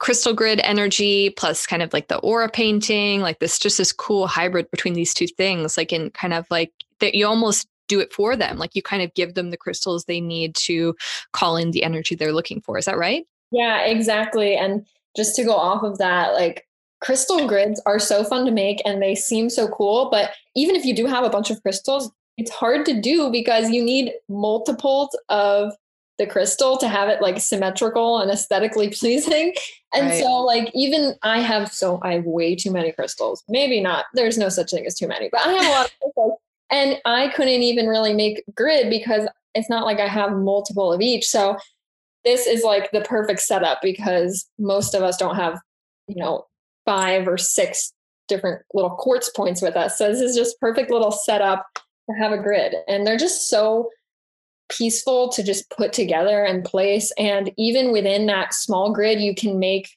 [0.00, 4.26] crystal grid energy plus kind of like the aura painting like this just this cool
[4.26, 8.12] hybrid between these two things like in kind of like that you almost do it
[8.12, 8.56] for them.
[8.56, 10.94] Like you kind of give them the crystals they need to
[11.32, 12.78] call in the energy they're looking for.
[12.78, 13.26] Is that right?
[13.50, 14.56] Yeah, exactly.
[14.56, 16.66] And just to go off of that, like
[17.02, 20.08] crystal grids are so fun to make and they seem so cool.
[20.10, 23.70] But even if you do have a bunch of crystals, it's hard to do because
[23.70, 25.72] you need multiples of
[26.18, 29.54] the crystal to have it like symmetrical and aesthetically pleasing.
[29.92, 30.22] And right.
[30.22, 33.42] so like even I have so I have way too many crystals.
[33.48, 34.06] Maybe not.
[34.14, 36.38] There's no such thing as too many, but I have a lot of crystals.
[36.70, 41.02] And I couldn't even really make grid because it's not like I have multiple of
[41.02, 41.28] each.
[41.28, 41.58] So
[42.24, 45.58] this is like the perfect setup because most of us don't have,
[46.06, 46.46] you know,
[46.84, 47.92] five or six
[48.28, 49.98] different little quartz points with us.
[49.98, 52.74] So this is just perfect little setup to have a grid.
[52.88, 53.90] And they're just so
[54.70, 57.12] peaceful to just put together and place.
[57.18, 59.90] And even within that small grid, you can make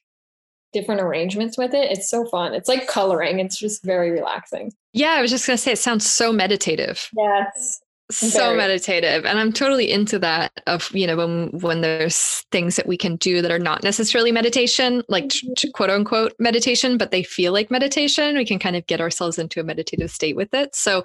[0.72, 1.90] different arrangements with it.
[1.90, 2.52] It's so fun.
[2.52, 3.38] It's like coloring.
[3.38, 4.72] It's just very relaxing.
[4.92, 7.08] Yeah, I was just going to say it sounds so meditative.
[7.16, 8.56] Yes so Very.
[8.56, 12.96] meditative and i'm totally into that of you know when when there's things that we
[12.96, 15.70] can do that are not necessarily meditation like mm-hmm.
[15.74, 19.58] quote unquote meditation but they feel like meditation we can kind of get ourselves into
[19.58, 21.02] a meditative state with it so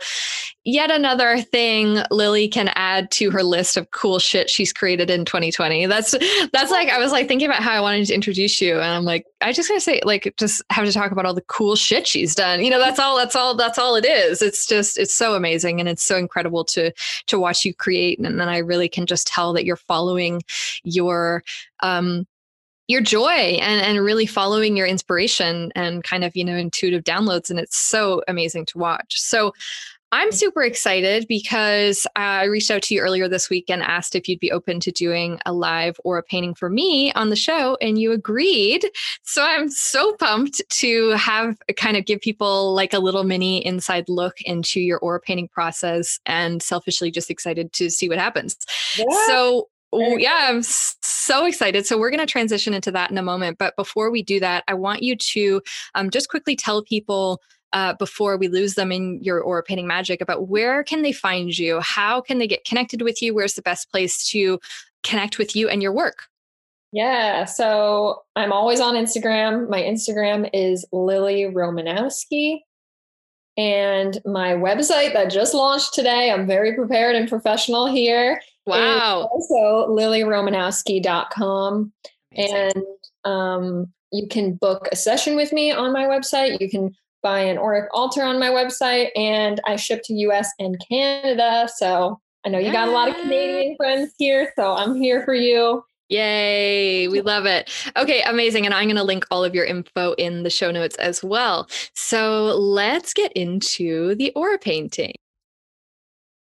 [0.64, 5.26] yet another thing lily can add to her list of cool shit she's created in
[5.26, 6.12] 2020 that's
[6.52, 9.04] that's like i was like thinking about how i wanted to introduce you and i'm
[9.04, 12.08] like i just gotta say like just have to talk about all the cool shit
[12.08, 12.64] she's done.
[12.64, 14.42] You know that's all that's all that's all it is.
[14.42, 16.92] It's just it's so amazing and it's so incredible to
[17.28, 20.42] to watch you create and then i really can just tell that you're following
[20.84, 21.44] your
[21.82, 22.26] um
[22.88, 27.50] your joy and and really following your inspiration and kind of you know intuitive downloads
[27.50, 29.20] and it's so amazing to watch.
[29.20, 29.54] So
[30.12, 34.28] I'm super excited because I reached out to you earlier this week and asked if
[34.28, 37.78] you'd be open to doing a live or a painting for me on the show,
[37.82, 38.86] and you agreed.
[39.24, 44.10] So I'm so pumped to have kind of give people like a little mini inside
[44.10, 48.58] look into your aura painting process and selfishly just excited to see what happens.
[48.98, 49.06] Yeah.
[49.28, 51.86] So yeah, I'm so excited.
[51.86, 53.58] So, we're going to transition into that in a moment.
[53.58, 55.62] But before we do that, I want you to
[55.96, 57.42] um, just quickly tell people
[57.74, 61.58] uh, before we lose them in your aura painting magic about where can they find
[61.58, 61.80] you?
[61.80, 63.34] How can they get connected with you?
[63.34, 64.60] Where's the best place to
[65.04, 66.24] connect with you and your work?
[66.94, 69.70] Yeah so i'm always on instagram.
[69.70, 72.60] My instagram is lily romanowski.
[73.58, 79.30] And my website that just launched today i'm very prepared and professional here wow.
[79.32, 81.92] also lilyromanowski.com
[82.36, 82.84] and
[83.26, 86.60] um, you can book a session with me on my website.
[86.60, 90.82] You can buy an auric altar on my website and I ship to US and
[90.88, 91.70] Canada.
[91.76, 95.36] So I know you got a lot of Canadian friends here, so I'm here for
[95.36, 95.84] you.
[96.10, 97.72] Yay, we love it.
[97.96, 98.66] Okay, amazing.
[98.66, 101.70] And I'm going to link all of your info in the show notes as well.
[101.94, 105.14] So let's get into the aura painting.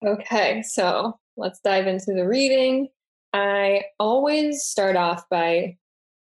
[0.04, 2.88] Okay, so let's dive into the reading.
[3.32, 5.76] I always start off by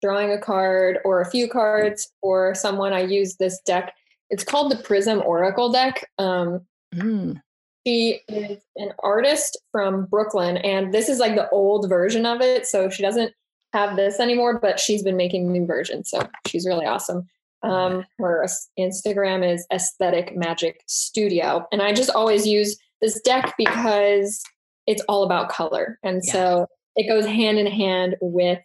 [0.01, 2.93] drawing a card or a few cards for someone.
[2.93, 3.93] I use this deck
[4.29, 6.09] it's called the Prism Oracle deck.
[6.17, 6.61] Um,
[6.93, 7.41] mm.
[7.85, 12.67] She is an artist from Brooklyn, and this is like the old version of it.
[12.67, 13.33] So she doesn't
[13.73, 16.09] have this anymore, but she's been making new versions.
[16.09, 17.27] So she's really awesome.
[17.61, 18.45] Um, her
[18.79, 24.41] Instagram is Aesthetic Magic Studio, and I just always use this deck because
[24.87, 26.33] it's all about color, and yeah.
[26.33, 28.59] so it goes hand in hand with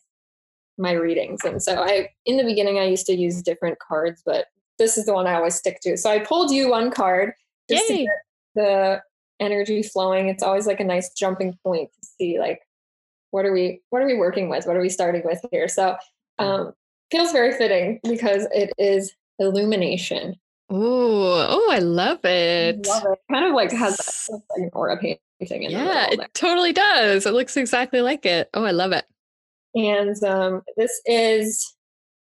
[0.79, 1.41] my readings.
[1.45, 4.47] And so I, in the beginning, I used to use different cards, but
[4.79, 5.97] this is the one I always stick to.
[5.97, 7.33] So I pulled you one card
[7.71, 7.97] just Yay.
[7.97, 8.17] to get
[8.55, 9.03] the
[9.41, 10.29] energy flowing.
[10.29, 12.61] It's always like a nice jumping point to see like
[13.31, 14.67] what are we what are we working with?
[14.67, 15.69] What are we starting with here?
[15.69, 15.97] So
[16.39, 16.73] um
[17.11, 20.37] feels very fitting because it is illumination.
[20.71, 22.87] Oh, oh, I love it.
[22.87, 23.19] Love it.
[23.31, 25.19] Kind of like has like an aura painting
[25.65, 27.27] in Yeah, it totally does.
[27.27, 28.49] It looks exactly like it.
[28.55, 29.05] Oh, I love it.
[29.75, 31.74] And um, this is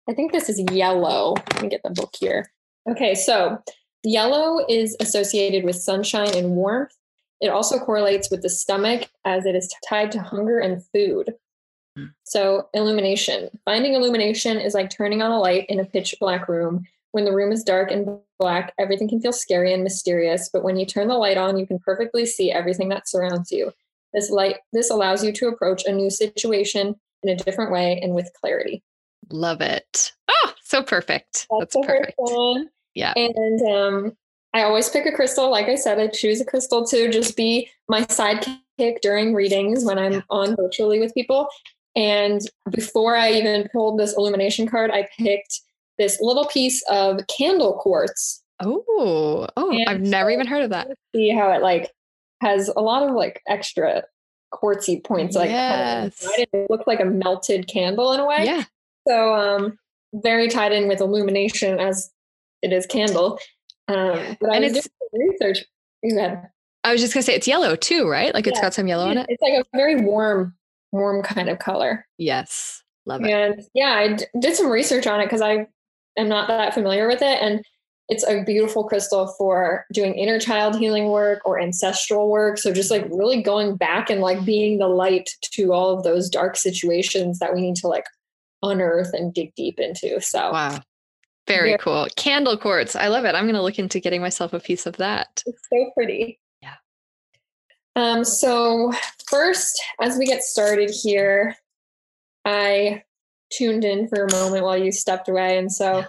[0.08, 1.36] I think this is yellow.
[1.54, 2.52] Let me get the book here.
[2.90, 3.62] Okay, so
[4.04, 6.92] yellow is associated with sunshine and warmth.
[7.40, 11.36] It also correlates with the stomach as it is tied to hunger and food.
[12.24, 13.50] So, illumination.
[13.66, 16.86] Finding illumination is like turning on a light in a pitch black room.
[17.12, 20.76] When the room is dark and black, everything can feel scary and mysterious, but when
[20.76, 23.72] you turn the light on, you can perfectly see everything that surrounds you.
[24.14, 28.16] This light this allows you to approach a new situation in a different way and
[28.16, 28.84] with clarity.
[29.32, 30.12] Love it.
[30.28, 31.48] Oh, so perfect.
[31.50, 32.14] That's, That's perfect.
[32.18, 32.70] One.
[32.96, 33.14] Yeah.
[33.16, 34.18] And um,
[34.54, 35.50] I always pick a crystal.
[35.50, 39.98] Like I said, I choose a crystal to just be my sidekick during readings when
[39.98, 40.22] I'm yeah.
[40.30, 41.48] on virtually with people.
[41.96, 45.62] And before I even pulled this illumination card, I picked
[45.98, 48.44] this little piece of candle quartz.
[48.60, 50.88] Oh, oh, and I've never even heard of that.
[51.16, 51.92] See how it like
[52.42, 54.04] has a lot of like extra
[54.54, 55.36] quartzy points.
[55.36, 56.20] Like yes.
[56.26, 58.46] kind of, it looked like a melted candle in a way.
[58.46, 58.64] Yeah.
[59.08, 59.78] So um,
[60.14, 62.12] very tied in with illumination as
[62.62, 63.40] it is candle.
[63.88, 65.66] Um, but I And it's- research.
[66.18, 66.50] Had
[66.84, 68.34] I was just gonna say it's yellow too, right?
[68.34, 68.64] Like it's Yeah.
[68.64, 69.26] got some yellow in it.
[69.30, 70.54] it's like a very warm,
[70.92, 72.06] warm kind of color.
[72.18, 73.30] Yes, love it.
[73.32, 75.68] And yeah, I d- did some research on it because I
[76.18, 77.42] am not that familiar with it.
[77.42, 77.64] And
[78.10, 82.58] it's a beautiful crystal for doing inner child healing work or ancestral work.
[82.58, 86.30] So just like really going back and like being the light to all of those
[86.30, 88.06] dark situations that we need to like
[88.64, 90.20] unearth and dig deep into.
[90.22, 90.80] So Wow,
[91.48, 91.78] very Yeah.
[91.78, 92.08] cool.
[92.16, 92.96] Candle quartz.
[92.96, 93.36] I love it.
[93.36, 95.44] I'm gonna look into getting myself a piece of that.
[95.46, 96.40] it's so pretty.
[96.62, 96.76] Yeah.
[97.96, 98.92] Um, so
[99.30, 101.56] first, as we get started here,
[102.46, 103.04] I
[103.52, 105.58] tuned in for a moment while you stepped away.
[105.58, 106.04] And so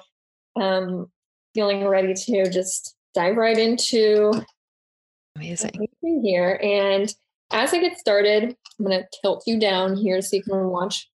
[0.60, 1.10] um
[1.54, 4.32] feeling ready to just dive right into
[5.36, 5.88] Amazing.
[6.22, 6.58] here.
[6.62, 7.12] And
[7.52, 8.44] as I get started,
[8.78, 11.08] I'm gonna tilt you down here so you can watch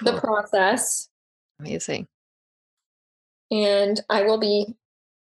[0.00, 1.08] the process.
[1.60, 2.06] Amazing.
[3.50, 4.66] And I will be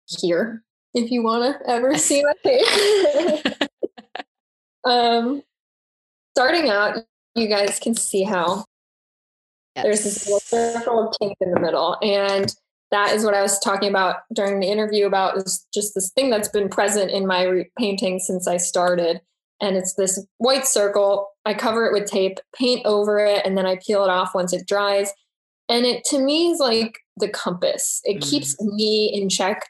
[0.07, 0.63] here
[0.93, 3.43] if you wanna ever see my face.
[4.87, 5.43] Um,
[6.33, 6.99] starting out,
[7.35, 8.63] you guys can see how
[9.75, 11.97] there's this little circle of pink in the middle.
[12.01, 12.53] And
[12.91, 16.29] that is what I was talking about during the interview about is just this thing
[16.29, 19.19] that's been present in my re- painting since I started.
[19.61, 21.27] And it's this white circle.
[21.47, 24.51] I cover it with tape, paint over it, and then I peel it off once
[24.51, 25.11] it dries.
[25.69, 28.01] And it to me is like the compass.
[28.03, 28.29] It Mm.
[28.29, 29.65] keeps me in check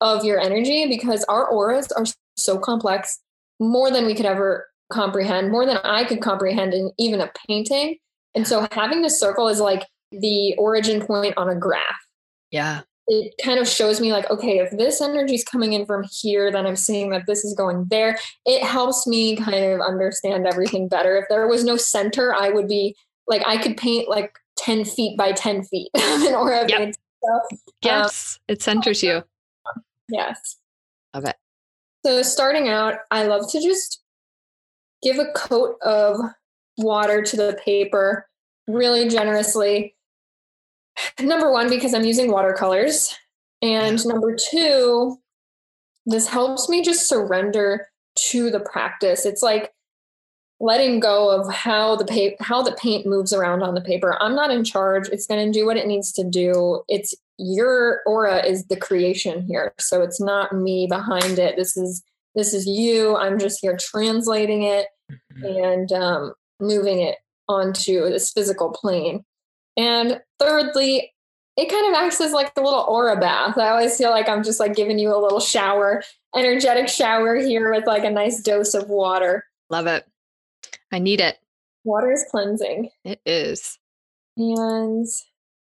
[0.00, 2.06] of your energy because our auras are
[2.36, 3.20] so complex,
[3.60, 7.98] more than we could ever comprehend, more than I could comprehend in even a painting.
[8.34, 11.82] And so having the circle is like the origin point on a graph.
[12.50, 12.82] Yeah.
[13.10, 16.52] It kind of shows me like, okay, if this energy is coming in from here,
[16.52, 18.18] then I'm seeing that this is going there.
[18.44, 21.16] It helps me kind of understand everything better.
[21.16, 22.94] If there was no center, I would be
[23.26, 26.94] like, I could paint like 10 feet by 10 feet an aura Yep.
[26.94, 27.42] stuff.
[27.52, 28.38] Um, yes.
[28.48, 29.22] it centers you.
[30.10, 30.56] Yes.
[31.14, 31.36] Love it.
[32.04, 34.02] So starting out, I love to just
[35.02, 36.16] give a coat of
[36.76, 38.26] water to the paper
[38.66, 39.94] really generously.
[41.20, 43.14] Number one, because I'm using watercolors.
[43.62, 45.18] And number two,
[46.06, 47.88] this helps me just surrender
[48.30, 49.26] to the practice.
[49.26, 49.72] It's like
[50.60, 54.16] letting go of how the pa- how the paint moves around on the paper.
[54.20, 55.08] I'm not in charge.
[55.08, 56.82] It's going to do what it needs to do.
[56.88, 59.72] It's your aura is the creation here.
[59.78, 61.56] So it's not me behind it.
[61.56, 62.02] This is
[62.34, 63.16] this is you.
[63.16, 65.74] I'm just here translating it Mhm.
[65.74, 67.16] and um, moving it
[67.48, 69.24] onto this physical plane.
[69.76, 71.12] And thirdly,
[71.56, 73.58] it kind of acts as like a little aura bath.
[73.58, 76.02] I always feel like I'm just like giving you a little shower,
[76.36, 79.44] energetic shower here with like a nice dose of water.
[79.68, 80.06] Love it.
[80.92, 81.36] I need it.
[81.84, 82.90] Water is cleansing.
[83.04, 83.78] It is.
[84.36, 85.06] And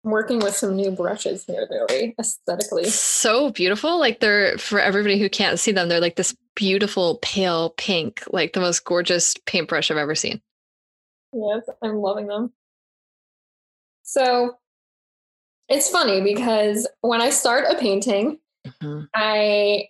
[0.04, 2.84] I'm working with some new brushes here, really aesthetically.
[2.86, 3.98] So beautiful.
[3.98, 8.52] Like they're for everybody who can't see them, they're like this beautiful pale pink, like
[8.52, 10.42] the most gorgeous paintbrush I've ever seen.
[11.32, 12.52] Yes, I'm loving them.
[14.02, 14.56] So
[15.68, 19.08] it's funny because when I start a painting, Mhm.
[19.14, 19.88] I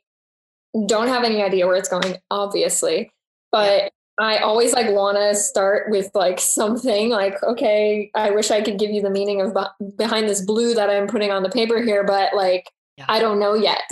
[0.87, 3.11] don't have any idea where it's going, obviously,
[3.53, 8.61] but I always like want to start with like something like, okay, I wish I
[8.62, 11.49] could give you the meaning of beh- behind this blue that I'm putting on the
[11.51, 13.07] paper here, but like, Yeah.
[13.09, 13.81] I don't know yet.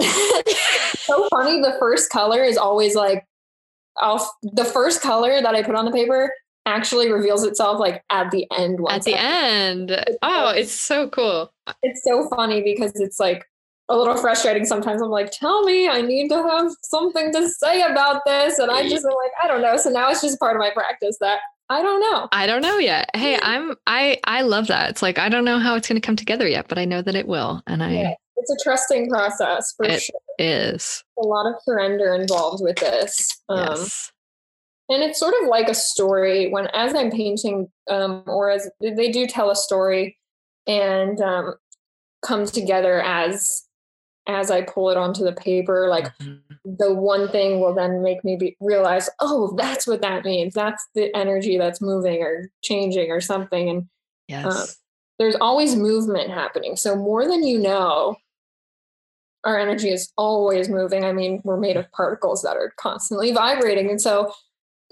[0.96, 1.60] so funny.
[1.60, 3.26] The first color is always like,
[3.98, 6.32] I'll, the first color that I put on the paper
[6.66, 8.78] actually reveals itself like at the end.
[8.88, 10.04] At the end.
[10.22, 11.52] Oh, it's so cool.
[11.82, 13.44] it's so funny because it's like
[13.88, 15.02] a little frustrating sometimes.
[15.02, 18.58] I'm like, tell me, I need to have something to say about this.
[18.58, 19.76] And I just am like, I don't know.
[19.76, 22.28] So now it's just part of my practice that I don't know.
[22.32, 23.10] I don't know yet.
[23.14, 24.90] Hey, I'm I I love that.
[24.90, 27.02] It's like I don't know how it's going to come together yet, but I know
[27.02, 30.20] that it will, and I Yeah, it's a trusting process for It- sure.
[30.38, 31.02] is.
[31.18, 33.40] A lot of surrender involved with this.
[33.48, 34.11] Um, yes.
[34.92, 39.10] And it's sort of like a story when as i'm painting um, or as they
[39.10, 40.16] do tell a story
[40.66, 41.54] and um,
[42.24, 43.64] come together as
[44.28, 46.40] as i pull it onto the paper like Mhm.
[46.64, 50.54] the one thing will then make me be, realize oh that's what that means.
[50.54, 53.68] That's the energy that's moving or changing or something.
[53.68, 53.88] And
[54.28, 54.76] Yes.
[55.18, 56.76] there's always movement happening.
[56.76, 58.14] So more than you know
[59.44, 61.04] our energy is always moving.
[61.04, 63.90] I mean we're made of particles that are constantly vibrating.
[63.90, 64.32] And so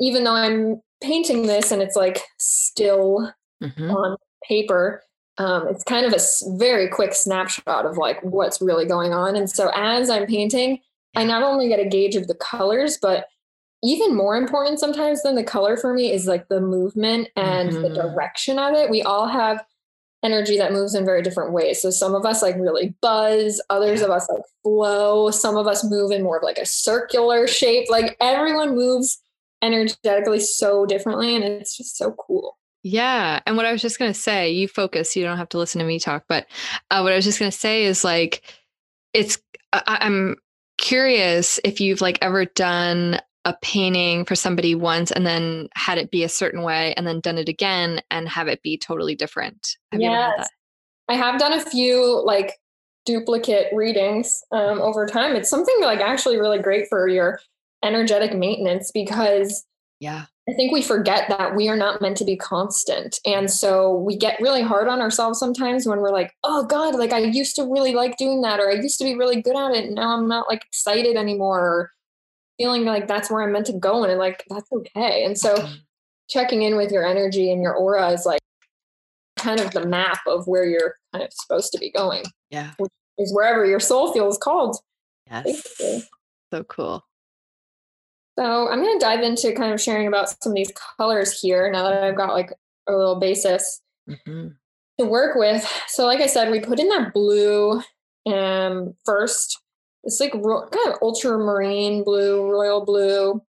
[0.01, 3.33] even though i'm painting this and it's like still
[3.63, 3.95] Mhm.
[3.95, 4.17] on
[4.49, 5.03] paper
[5.39, 6.19] um, it's kind of a
[6.59, 10.81] very quick snapshot of like what's really going on and so as i'm painting
[11.17, 13.27] i not only get a gauge of the colors but
[13.83, 17.89] even more important sometimes than the color for me is like the movement and the
[17.89, 17.95] Mhm.
[17.95, 19.65] direction of it we all have
[20.23, 21.81] energy that moves in very different ways.
[21.81, 25.83] So some of us like really buzz, others of us like flow, some of us
[25.83, 27.89] move in more of like a circular shape.
[27.89, 29.19] Like everyone moves
[29.63, 32.57] energetically so differently and it's just so cool.
[32.83, 33.41] Yeah.
[33.47, 35.81] And what I was just going to say, you focus, you don't have to listen
[35.81, 36.47] to me talk, but
[36.91, 38.43] uh, what I was just going to say is like,
[39.13, 39.39] it's,
[39.73, 40.37] I, I'm
[40.79, 46.11] curious if you've like ever done a painting for somebody once and then had it
[46.11, 49.77] be a certain way and then done it again and have it be totally different.
[49.93, 50.49] Have yes.
[51.09, 52.55] I have done a few like
[53.07, 55.37] duplicate readings um, over time.
[55.37, 57.41] It's something like actually really great for your
[57.83, 59.65] energetic maintenance because
[60.01, 63.21] yeah I think we forget that we are not meant to be constant.
[63.25, 67.13] And so we get really hard on ourselves sometimes when we're like, oh God, like
[67.13, 69.73] I used to really like doing that, or I used to be really good at
[69.73, 69.85] it.
[69.85, 71.93] And now I'm not like excited anymore, or
[72.59, 74.03] feeling like that's where I'm meant to go.
[74.03, 75.25] And like, that's okay.
[75.25, 75.75] And so mm-hmm.
[76.29, 78.41] checking in with your energy and your aura is like
[79.39, 82.25] kind of the map of where you're kind of supposed to be going.
[82.51, 82.73] Yeah.
[82.79, 84.79] Which is wherever your soul feels called.
[85.31, 85.45] Yes.
[85.45, 86.09] Basically.
[86.53, 87.05] So cool.
[88.41, 91.71] So I'm going to dive into kind of sharing about some of these colors here
[91.71, 92.51] now that I've got like
[92.89, 94.49] a little basis mm-hmm.
[94.99, 95.63] to work with.
[95.89, 97.83] So, like I said, we put in that blue
[98.27, 99.61] um, first.
[100.05, 103.43] It's like ro- kind of ultramarine blue, royal blue.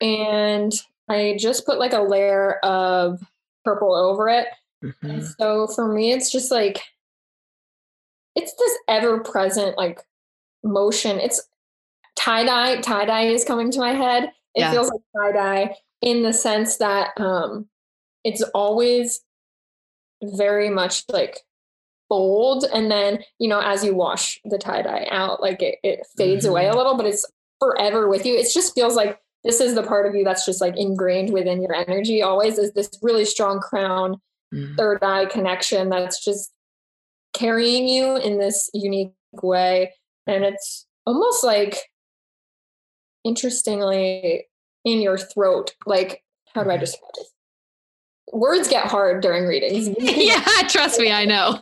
[0.00, 0.72] And
[1.08, 3.22] I just put like a layer of
[3.64, 4.48] purple over it.
[4.84, 5.22] Mm-hmm.
[5.38, 6.82] so for me, it's just like,
[8.34, 10.00] it's this ever present like
[10.64, 11.20] motion.
[11.20, 11.40] It's
[12.16, 14.24] tie dye, tie dye is coming to my head.
[14.54, 14.70] It yeah.
[14.70, 17.66] feels like tie dye in the sense that um,
[18.24, 19.20] it's always
[20.22, 21.40] very much like
[22.08, 22.64] bold.
[22.72, 26.44] And then, you know, as you wash the tie dye out, like it, it fades
[26.44, 26.50] mm-hmm.
[26.50, 26.78] away a mm-hmm.
[26.78, 27.26] little, but it's
[27.58, 28.34] forever with you.
[28.34, 31.60] It just feels like this is the part of you that's just like ingrained within
[31.60, 34.20] your energy always is this really strong crown,
[34.54, 34.74] mm-hmm.
[34.76, 36.52] third eye connection that's just
[37.34, 39.12] carrying you in this unique
[39.42, 39.92] way.
[40.26, 41.76] And it's almost like
[43.24, 44.46] interestingly
[44.84, 45.74] in your throat.
[45.86, 46.22] Like,
[46.54, 47.32] how do I describe this?
[48.32, 49.88] Words get hard during readings.
[49.98, 51.60] yeah, trust me, I know.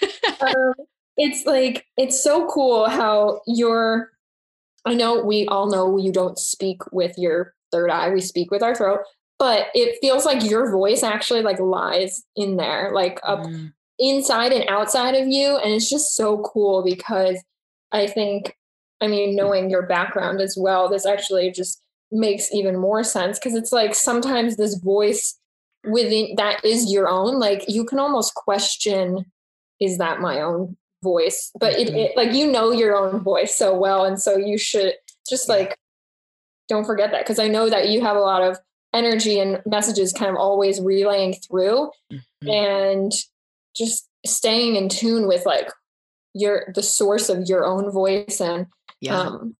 [0.40, 0.74] um,
[1.16, 4.10] it's like, it's so cool how you're,
[4.84, 8.62] I know we all know you don't speak with your third eye, we speak with
[8.62, 9.00] our throat,
[9.38, 13.72] but it feels like your voice actually like lies in there, like up mm.
[13.98, 15.56] inside and outside of you.
[15.56, 17.42] And it's just so cool because
[17.92, 18.56] I think
[19.00, 23.54] I mean, knowing your background as well, this actually just makes even more sense because
[23.54, 25.38] it's like sometimes this voice
[25.84, 29.26] within that is your own, like you can almost question,
[29.80, 31.50] is that my own voice?
[31.58, 31.96] But it, mm-hmm.
[31.96, 34.04] it like you know your own voice so well.
[34.04, 34.94] And so you should
[35.28, 35.76] just like,
[36.68, 38.58] don't forget that because I know that you have a lot of
[38.94, 42.48] energy and messages kind of always relaying through mm-hmm.
[42.48, 43.12] and
[43.76, 45.68] just staying in tune with like
[46.34, 48.66] your the source of your own voice and
[49.00, 49.20] yeah.
[49.20, 49.56] Um,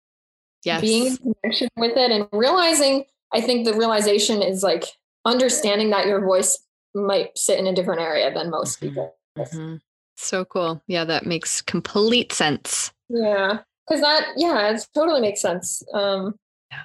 [0.65, 0.81] yes.
[0.81, 4.85] being in connection with it and realizing, I think the realization is like
[5.25, 6.59] understanding that your voice
[6.95, 8.89] might sit in a different area than most mm-hmm.
[8.89, 9.15] people.
[9.39, 9.77] Mm-hmm.
[10.17, 10.83] So cool.
[10.87, 12.93] Yeah, that makes complete sense.
[13.09, 13.59] Yeah.
[13.89, 15.83] Cause that, yeah, it totally makes sense.
[15.93, 16.37] Um,
[16.71, 16.83] yeah.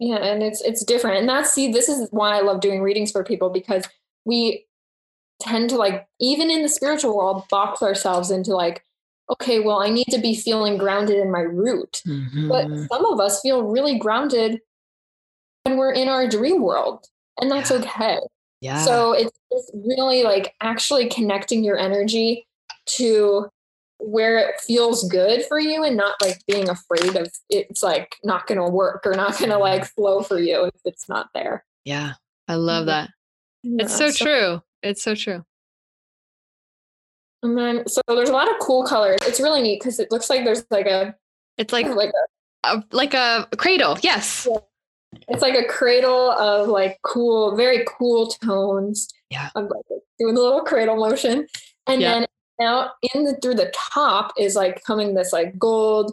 [0.00, 0.16] Yeah.
[0.16, 1.18] And it's, it's different.
[1.18, 3.88] And that's, see, this is why I love doing readings for people because
[4.24, 4.66] we
[5.40, 8.84] tend to like, even in the spiritual world, box ourselves into like,
[9.30, 12.02] okay, well, I need to be feeling grounded in my root.
[12.06, 12.48] Mm-hmm.
[12.48, 14.60] But some of us feel really grounded
[15.64, 17.06] when we're in our dream world,
[17.40, 17.76] and that's yeah.
[17.78, 18.18] okay.
[18.60, 18.82] Yeah.
[18.82, 22.46] So it's just really like actually connecting your energy
[22.86, 23.48] to
[24.00, 28.46] where it feels good for you and not like being afraid of it's like not
[28.46, 31.64] going to work or not going to like flow for you if it's not there.
[31.84, 32.12] Yeah.
[32.46, 32.88] I love mm-hmm.
[32.88, 33.10] that.
[33.62, 34.62] Yeah, it's so, so true.
[34.82, 35.44] It's so true.
[37.42, 39.20] And then, so there's a lot of cool colors.
[39.22, 41.14] It's really neat because it looks like there's like a.
[41.56, 42.10] It's like like
[42.64, 43.98] a, a like a cradle.
[44.02, 44.46] Yes.
[44.50, 44.58] Yeah.
[45.28, 49.08] It's like a cradle of like cool, very cool tones.
[49.30, 49.50] Yeah.
[49.54, 49.84] I'm like
[50.18, 51.46] doing the little cradle motion,
[51.86, 52.20] and yeah.
[52.20, 52.26] then
[52.58, 56.12] now in the through the top is like coming this like gold,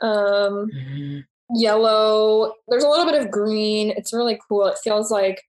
[0.00, 1.20] um, mm-hmm.
[1.54, 2.54] yellow.
[2.68, 3.90] There's a little bit of green.
[3.90, 4.66] It's really cool.
[4.66, 5.42] It feels like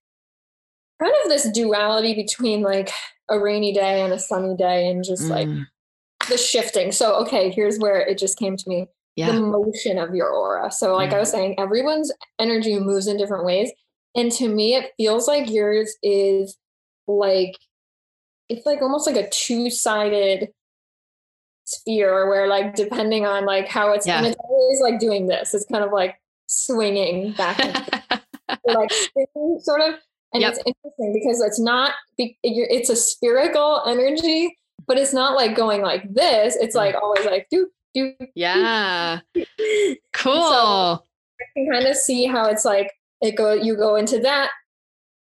[1.02, 2.92] kind of this duality between like
[3.30, 5.66] a rainy day and a sunny day and just like mm.
[6.30, 6.92] the shifting.
[6.92, 9.32] So, okay, here's where it just came to me yeah.
[9.32, 10.72] the motion of your aura.
[10.72, 11.16] So, like mm.
[11.16, 13.72] I was saying, everyone's energy moves in different ways.
[14.16, 16.58] And to me, it feels like yours is
[17.08, 17.56] like,
[18.50, 20.50] it's like almost like a two sided
[21.64, 24.18] sphere where, like, depending on like how it's, yeah.
[24.18, 26.16] and it's always like doing this, it's kind of like
[26.48, 28.22] swinging back and
[28.66, 28.92] like
[29.62, 29.96] sort of
[30.34, 30.54] And yep.
[30.54, 34.56] it's interesting because it's not, it's a spherical energy,
[34.88, 36.56] but it's not like going like this.
[36.56, 37.02] It's like mm.
[37.02, 38.14] always like, do, do.
[38.34, 39.20] Yeah.
[40.14, 40.50] cool.
[40.50, 44.52] So I can kind of see how it's like, it go, you go into that,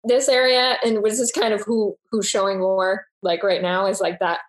[0.04, 0.78] this area.
[0.84, 4.39] And this is kind of who, who's showing more like right now is like that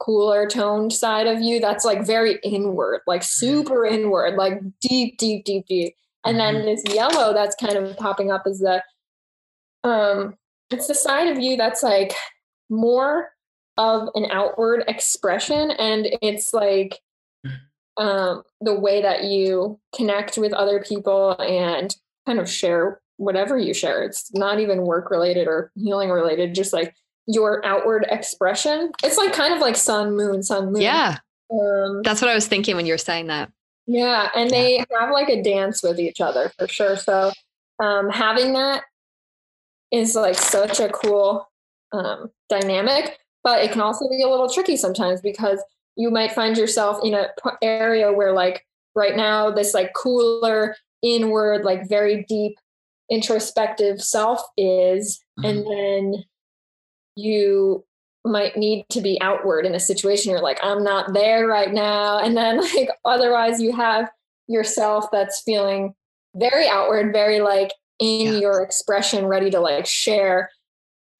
[0.00, 5.44] cooler toned side of you that's like very inward, like super inward, like deep, deep,
[5.44, 5.94] deep, deep.
[6.24, 6.66] And then mm-hmm.
[6.66, 8.82] this yellow that's kind of popping up is the
[9.84, 10.34] um
[10.70, 12.12] it's the side of you that's like
[12.68, 13.30] more
[13.76, 17.00] of an outward expression and it's like
[17.96, 23.74] um the way that you connect with other people and kind of share whatever you
[23.74, 24.02] share.
[24.02, 26.94] It's not even work related or healing related, just like
[27.26, 28.92] your outward expression.
[29.02, 30.82] It's like kind of like sun, moon, sun, moon.
[30.82, 31.18] Yeah.
[31.52, 33.50] Um, That's what I was thinking when you were saying that.
[33.86, 34.28] Yeah.
[34.34, 34.56] And yeah.
[34.56, 36.96] they have like a dance with each other for sure.
[36.96, 37.32] So
[37.82, 38.84] um, having that
[39.90, 41.48] is like such a cool
[41.92, 45.62] um, dynamic, but it can also be a little tricky sometimes because
[45.96, 47.26] you might find yourself in an
[47.62, 52.56] area where like right now this like cooler inward like very deep
[53.10, 55.44] introspective self is mm-hmm.
[55.44, 56.24] and then
[57.16, 57.84] you
[58.24, 62.18] might need to be outward in a situation you're like i'm not there right now
[62.18, 64.10] and then like otherwise you have
[64.48, 65.94] yourself that's feeling
[66.34, 68.38] very outward very like in yeah.
[68.38, 70.50] your expression ready to like share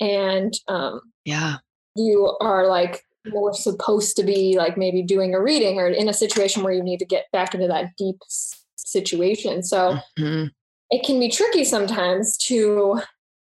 [0.00, 1.56] and um yeah
[1.94, 6.12] you are like more supposed to be like maybe doing a reading or in a
[6.12, 8.16] situation where you need to get back into that deep
[8.76, 10.46] situation so mm-hmm.
[10.90, 13.00] it can be tricky sometimes to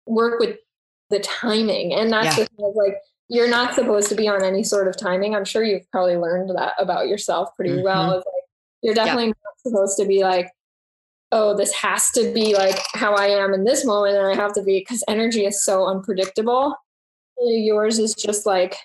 [0.08, 0.58] work with
[1.10, 1.94] the timing.
[1.94, 2.44] And that's yeah.
[2.44, 2.98] the thing like,
[3.30, 5.36] you're not supposed to be on any sort of timing.
[5.36, 7.84] I'm sure you've probably learned that about yourself pretty mm-hmm.
[7.84, 8.16] well.
[8.18, 8.24] Like,
[8.82, 9.34] you're definitely yeah.
[9.44, 10.50] not supposed to be like,
[11.32, 14.18] oh, this has to be like how I am in this moment.
[14.18, 16.76] And I have to be, because energy is so unpredictable.
[17.40, 18.76] Yours is just like,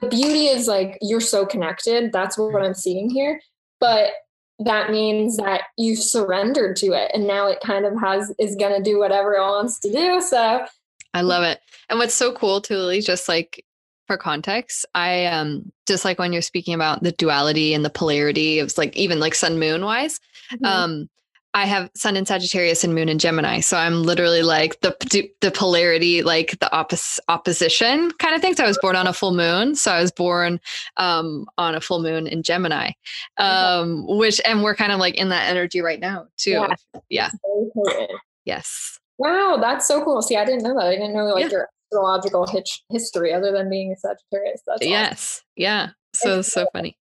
[0.00, 2.12] the beauty is like, you're so connected.
[2.12, 3.40] That's what I'm seeing here.
[3.80, 4.10] But
[4.58, 8.76] that means that you've surrendered to it and now it kind of has is going
[8.76, 10.66] to do whatever it wants to do so
[11.14, 11.60] I love it.
[11.88, 13.64] And what's so cool too, Lily, just like
[14.06, 18.58] for context, I um just like when you're speaking about the duality and the polarity
[18.58, 20.20] of like even like sun moon wise,
[20.52, 20.64] mm-hmm.
[20.64, 21.10] um
[21.52, 23.60] I have sun in Sagittarius and moon in Gemini.
[23.60, 24.94] So I'm literally like the
[25.40, 28.54] the polarity, like the oppos- opposition kind of thing.
[28.54, 29.74] So I was born on a full moon.
[29.74, 30.60] So I was born
[30.96, 32.92] um, on a full moon in Gemini,
[33.36, 36.64] um, which and we're kind of like in that energy right now too.
[37.08, 37.30] Yeah.
[37.30, 37.30] yeah.
[38.44, 38.98] Yes.
[39.18, 40.22] Wow, that's so cool.
[40.22, 40.86] See, I didn't know that.
[40.86, 41.50] I didn't know like yeah.
[41.50, 44.62] your astrological hitch- history other than being a Sagittarius.
[44.66, 45.44] That's yes, awesome.
[45.56, 45.88] yeah.
[46.14, 46.96] So it's so funny.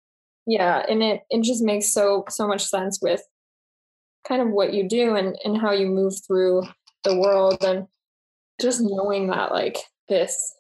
[0.47, 3.23] Yeah, and it it just makes so so much sense with
[4.27, 6.63] kind of what you do and and how you move through
[7.05, 7.87] the world and
[8.61, 9.77] just knowing that like
[10.09, 10.55] this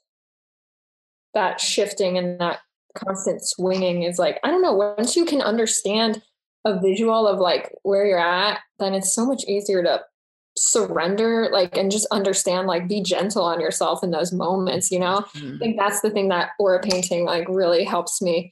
[1.34, 2.60] that shifting and that
[2.96, 6.22] constant swinging is like I don't know once you can understand
[6.64, 10.02] a visual of like where you're at then it's so much easier to
[10.58, 15.22] surrender like and just understand like be gentle on yourself in those moments you know
[15.34, 15.56] mm-hmm.
[15.56, 18.50] i think that's the thing that aura painting like really helps me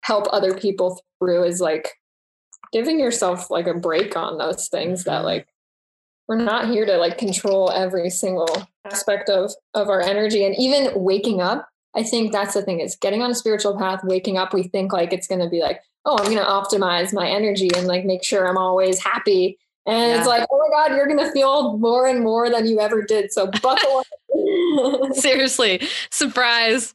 [0.00, 1.92] help other people through is like
[2.74, 5.26] giving yourself like a break on those things that mm-hmm.
[5.26, 5.48] like
[6.26, 10.90] we're not here to like control every single aspect of of our energy and even
[10.94, 14.52] waking up i think that's the thing is getting on a spiritual path waking up
[14.52, 17.70] we think like it's going to be like oh i'm going to optimize my energy
[17.76, 19.56] and like make sure i'm always happy
[19.86, 20.18] and yeah.
[20.18, 23.02] it's like, oh my God, you're going to feel more and more than you ever
[23.02, 23.32] did.
[23.32, 25.12] So buckle up.
[25.14, 26.94] Seriously, surprise.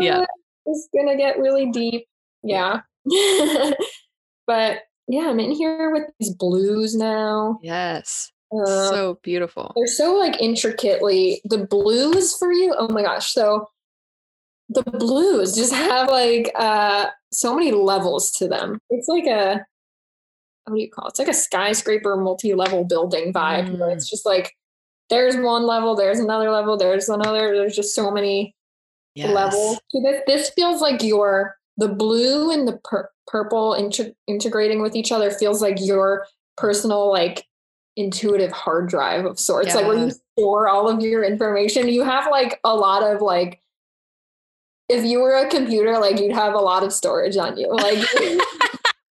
[0.00, 0.24] Yeah.
[0.70, 2.06] It's going to get really deep.
[2.42, 2.82] Yeah.
[4.46, 7.58] but yeah, I'm in here with these blues now.
[7.62, 8.30] Yes.
[8.52, 9.72] Uh, so beautiful.
[9.76, 12.74] They're so like intricately the blues for you.
[12.76, 13.32] Oh my gosh.
[13.32, 13.66] So
[14.70, 18.78] the blues just have like uh so many levels to them.
[18.90, 19.64] It's like a
[20.64, 21.10] what do you call it?
[21.10, 23.94] It's like a skyscraper multi-level building vibe mm.
[23.94, 24.52] it's just like
[25.10, 28.54] there's one level, there's another level, there's another, there's just so many
[29.14, 29.30] yes.
[29.30, 30.22] levels to this.
[30.26, 35.30] This feels like your the blue and the pur- purple inter- integrating with each other
[35.30, 36.26] feels like your
[36.56, 37.46] personal like
[37.96, 39.68] intuitive hard drive of sorts.
[39.68, 39.76] Yeah.
[39.76, 41.88] Like where you store all of your information.
[41.88, 43.62] You have like a lot of like
[44.88, 47.72] if you were a computer, like you'd have a lot of storage on you.
[47.72, 47.98] Like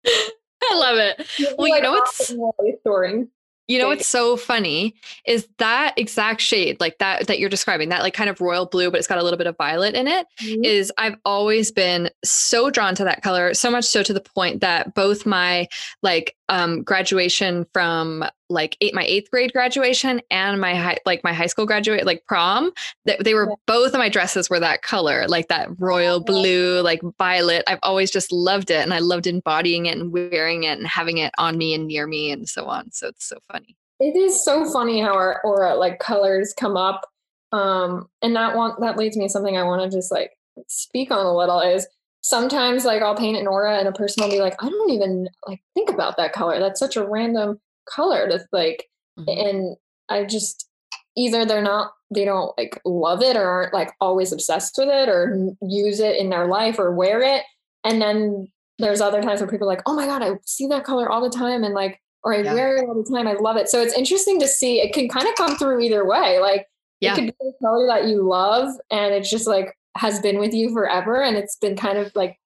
[0.07, 1.27] I love it.
[1.59, 2.35] Well, you know what's
[2.81, 3.29] storing.
[3.69, 4.95] You know what's so funny
[5.27, 8.91] is that exact shade, like that that you're describing, that like kind of royal blue,
[8.91, 10.27] but it's got a little bit of violet in it.
[10.41, 10.65] Mm-hmm.
[10.65, 14.63] Is I've always been so drawn to that color, so much so to the point
[14.63, 15.69] that both my
[16.03, 21.33] like um graduation from like eight, my eighth grade graduation and my high, like my
[21.33, 22.71] high school graduate, like prom,
[23.05, 27.01] that they were both of my dresses were that color, like that royal blue, like
[27.19, 27.65] violet.
[27.67, 28.83] I've always just loved it.
[28.83, 32.07] And I loved embodying it and wearing it and having it on me and near
[32.07, 32.91] me and so on.
[32.91, 33.77] So it's so funny.
[34.01, 37.07] It is so funny how our aura like colors come up.
[37.53, 40.33] Um, and that one that leads me to something I want to just like
[40.67, 41.87] speak on a little is
[42.21, 45.29] sometimes like I'll paint an aura and a person will be like, I don't even
[45.47, 46.59] like think about that color.
[46.59, 47.61] That's such a random
[47.95, 48.85] color to like
[49.19, 49.49] Mhm.
[49.49, 49.77] and
[50.09, 50.69] I just
[51.17, 55.09] either they're not they don't like love it or aren't like always obsessed with it
[55.09, 57.43] or use it in their life or wear it
[57.85, 58.47] and then
[58.79, 61.21] there's other times where people are like oh my god i see that color all
[61.21, 62.55] the time and like or i Yeah.
[62.55, 65.09] wear it all the time i love it so it's interesting to see it can
[65.09, 66.67] kind of come through either way like
[67.01, 67.13] Yeah.
[67.13, 70.55] it could be a color that you love and it's just like has been with
[70.55, 72.39] you forever and it's been kind of like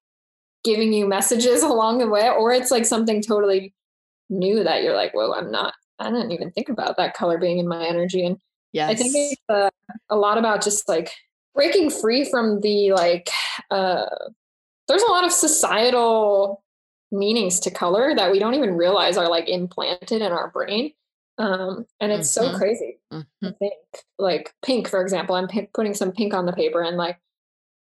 [0.65, 3.73] giving you messages along the way or it's like something totally
[4.33, 7.57] new that you're like whoa i'm not i didn't even think about that color being
[7.59, 8.37] in my energy and
[8.73, 8.89] Yes.
[8.89, 9.69] I think it's uh,
[10.09, 11.11] a lot about just like
[11.53, 13.29] breaking free from the like.
[13.69, 14.05] Uh,
[14.87, 16.63] there's a lot of societal
[17.11, 20.91] meanings to color that we don't even realize are like implanted in our brain,
[21.37, 22.55] um, and it's so Mhm.
[22.55, 22.99] crazy.
[23.11, 23.25] Mhm.
[23.43, 23.75] I think
[24.17, 25.35] like pink, for example.
[25.35, 27.19] I'm pi- putting some pink on the paper, and like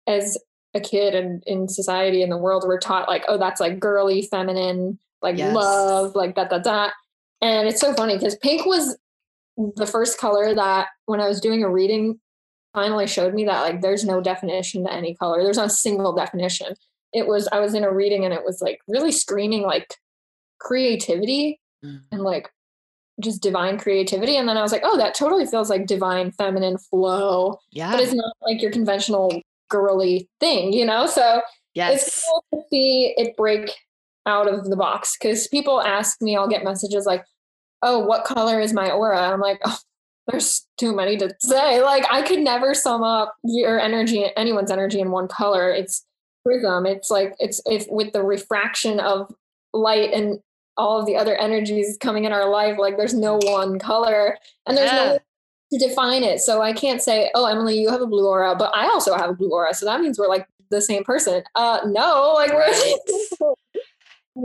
[0.07, 0.39] as
[0.73, 4.23] a kid and in society in the world, we're taught like, oh, that's like girly,
[4.23, 5.55] feminine, like Yes.
[5.55, 6.93] love, like that, that, that.
[7.41, 8.97] And it's so funny because pink was
[9.77, 12.21] the first color that when I was doing a reading
[12.75, 15.43] finally showed me that like there's no definition to any color.
[15.43, 16.75] There's not a single definition.
[17.13, 19.95] It was I was in a reading and it was like really screaming like
[20.59, 22.03] creativity Mhm.
[22.11, 22.51] and like
[23.21, 24.37] just divine creativity.
[24.37, 27.59] And then I was like, oh, that totally feels like divine feminine flow.
[27.73, 27.91] Yeah.
[27.93, 31.07] But it's not like your conventional girly thing, you know?
[31.07, 31.43] So
[31.75, 32.03] yes.
[32.07, 33.75] it's cool to see it break
[34.29, 37.25] out of the box because people ask me, I'll get messages like,
[37.83, 39.21] oh, what color is my aura?
[39.33, 39.79] I'm like, oh,
[40.29, 41.83] there's too many to say.
[41.83, 45.71] Like, I could never sum up your energy, anyone's energy in one color.
[45.71, 46.05] It's
[46.45, 46.87] prism.
[46.87, 49.33] It's like, it's if with the refraction of
[49.73, 50.41] light and
[50.77, 54.77] all of the other energies coming in our life, like, there's no one color and
[54.77, 55.13] there's no Yeah.
[55.13, 55.19] way
[55.73, 56.41] to define it.
[56.41, 59.31] So I can't say, oh, Emily, you have a blue aura, but I also have
[59.31, 59.75] a blue aura.
[59.75, 61.43] So that means we're like the same person.
[61.55, 63.55] Uh, no, like we're.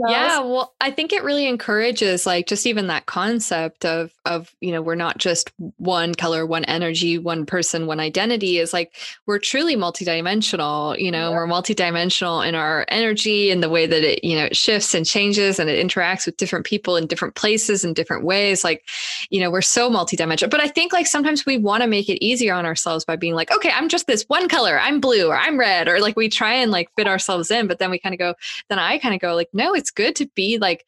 [0.08, 4.72] Yeah, well, I think it really encourages like just even that concept of of, you
[4.72, 8.94] know, we're not just one color, one energy, one person, one identity is like
[9.26, 11.36] we're truly multidimensional, you know, Yeah.
[11.36, 15.06] we're multidimensional in our energy and the way that it, you know, it shifts and
[15.06, 18.64] changes and it interacts with different people in different places in different ways.
[18.64, 18.82] Like,
[19.30, 20.50] you know, we're so multidimensional.
[20.50, 23.34] But I think like sometimes we want to make it easier on ourselves by being
[23.34, 26.28] like, okay, I'm just this one color, I'm blue or I'm red, or like we
[26.28, 28.34] try and like fit ourselves in, but then we kind of go,
[28.68, 30.86] then I kind of go like, no, it's good to be like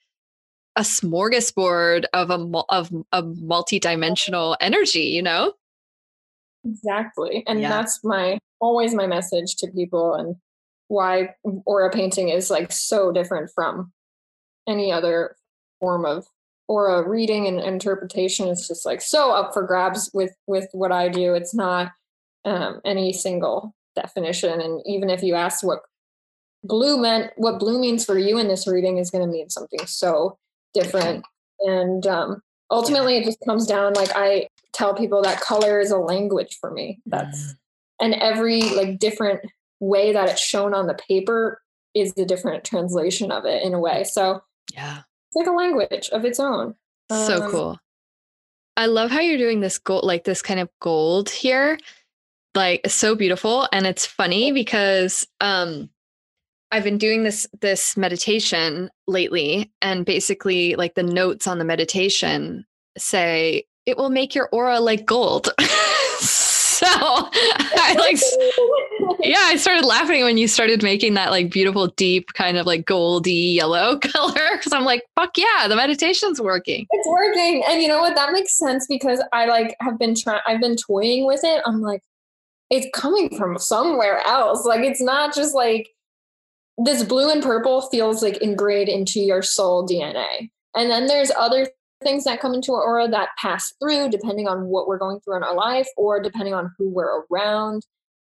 [0.75, 2.39] a smorgasbord of a
[2.71, 5.53] of a multi-dimensional energy, you know?
[6.65, 7.69] exactly, and Yeah.
[7.69, 10.37] that's my always my message to people, and
[10.89, 11.35] why
[11.67, 13.93] aura painting is like so different from
[14.67, 15.37] any other
[15.79, 16.27] form of
[16.69, 18.49] aura reading and interpretation.
[18.49, 21.35] It's just like so up for grabs with with what I do.
[21.35, 21.93] It's not
[22.47, 25.81] um, any single definition, and even if you ask what
[26.67, 29.87] blue meant, what blue means for you in this reading is going to mean something
[29.87, 30.39] so
[30.75, 31.25] different.
[31.61, 35.99] And um, ultimately, it just comes down like I tell people that color is a
[35.99, 37.01] language for me.
[37.07, 37.55] That's
[38.01, 39.41] and every like different
[39.81, 41.63] way that it's shown on the paper
[41.95, 44.05] is the different translation of it in a way.
[44.05, 44.43] So
[44.75, 44.99] Yeah.
[45.29, 46.75] it's like a language of its own.
[47.11, 47.79] So Um, cool.
[48.77, 51.79] I love how you're doing this gold, like this kind of gold here.
[52.55, 53.67] Like so beautiful.
[53.73, 55.89] And it's funny because um
[56.77, 62.67] I've been doing this this meditation lately, and basically like the notes on the meditation
[62.99, 65.49] say it will make your aura like gold.
[66.19, 68.21] so I like
[69.27, 72.85] yeah, I started laughing when you started making that like beautiful, deep kind of like
[72.85, 74.59] goldy yellow color.
[74.63, 76.87] Cause I'm like, fuck yeah, the meditation's working.
[76.91, 80.41] it's working and you know what that makes sense because i like have been trying
[80.47, 82.03] i've been toying with it i'm like
[82.69, 85.89] it's coming from somewhere else like it's not just like
[86.79, 91.67] this blue and purple feels like ingrained into your soul dna and then there's other
[92.03, 95.37] things that come into our aura that pass through depending on what we're going through
[95.37, 97.83] in our life or depending on who we're around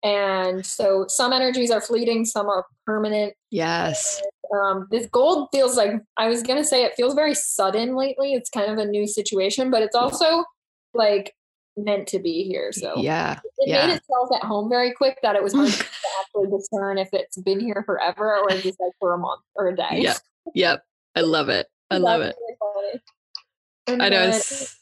[0.04, 4.20] and so some energies are fleeting some are permanent Yes.
[4.56, 8.34] um, this gold feels like I was gonna say it feels very sudden lately.
[8.34, 10.44] It's kind of a new situation, but it's also
[10.94, 11.34] like
[11.78, 12.72] meant to be here.
[12.72, 13.40] So Yeah.
[13.60, 13.88] it yeah.
[13.88, 15.86] made itself at home very quick that it was hard to
[16.22, 19.76] actually discern if it's been here forever or just like for a month or a
[19.76, 20.00] day.
[20.02, 20.18] Yep.
[20.54, 20.84] Yep.
[21.16, 21.68] I love it.
[21.90, 22.36] I love it.
[23.88, 24.24] I know.
[24.24, 24.78] it's-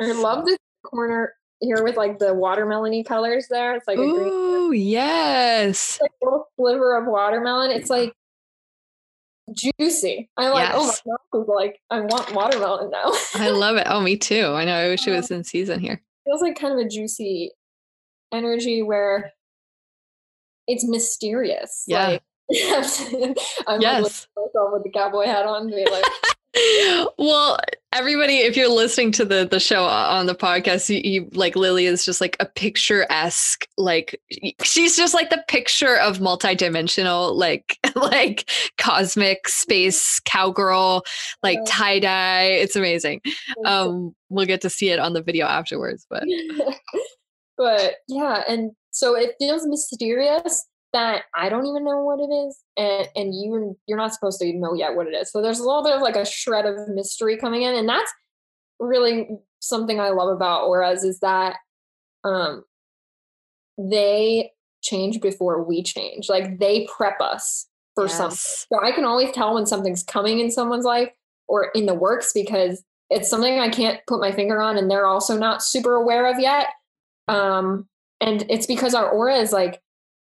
[0.00, 3.74] I love this corner here with like the watermelony colors there.
[3.76, 5.98] It's like a green Ooh, yes.
[6.00, 7.70] like little sliver of watermelon.
[7.70, 8.12] It's like
[9.52, 10.30] juicy.
[10.36, 11.02] I'm like, oh Yes.
[11.06, 13.12] my mouth is like, I want watermelon now.
[13.34, 13.86] I love it.
[13.88, 14.46] Oh, me too.
[14.46, 14.74] I know.
[14.74, 15.94] I wish it was in season here.
[15.94, 17.52] It feels like kind of a juicy
[18.32, 19.32] energy where
[20.66, 21.84] it's mysterious.
[21.86, 22.06] Yeah.
[22.08, 22.22] Like,
[23.66, 24.26] I'm like Yes.
[24.36, 26.04] at myself with the cowboy hat on, to be like,
[27.18, 27.58] well,
[27.94, 31.86] everybody, if you're listening to the the show on the podcast, you, you like Lily
[31.86, 34.20] is just like a picturesque, like
[34.62, 41.04] she's just like the picture of multidimensional, like like cosmic space cowgirl,
[41.42, 41.64] like Yeah.
[41.68, 42.44] tie dye.
[42.46, 43.20] It's amazing.
[43.64, 46.24] Um, we'll get to see it on the video afterwards, but
[47.56, 52.58] but yeah, and so it feels mysterious that I don't even know what it is,
[52.76, 55.30] and and you you're not supposed to know yet what it is.
[55.30, 58.12] So there's a little bit of like a shred of mystery coming in, and that's
[58.80, 59.28] really
[59.60, 61.56] something I love about auras is that
[62.24, 62.64] um
[63.78, 66.28] they change before we change.
[66.28, 68.36] Like they prep us for something.
[68.36, 71.10] So I can always tell when something's coming in someone's life
[71.48, 75.06] or in the works because it's something I can't put my finger on and they're
[75.06, 76.68] also not super aware of yet.
[77.28, 77.88] Um,
[78.20, 79.80] and it's because our aura is like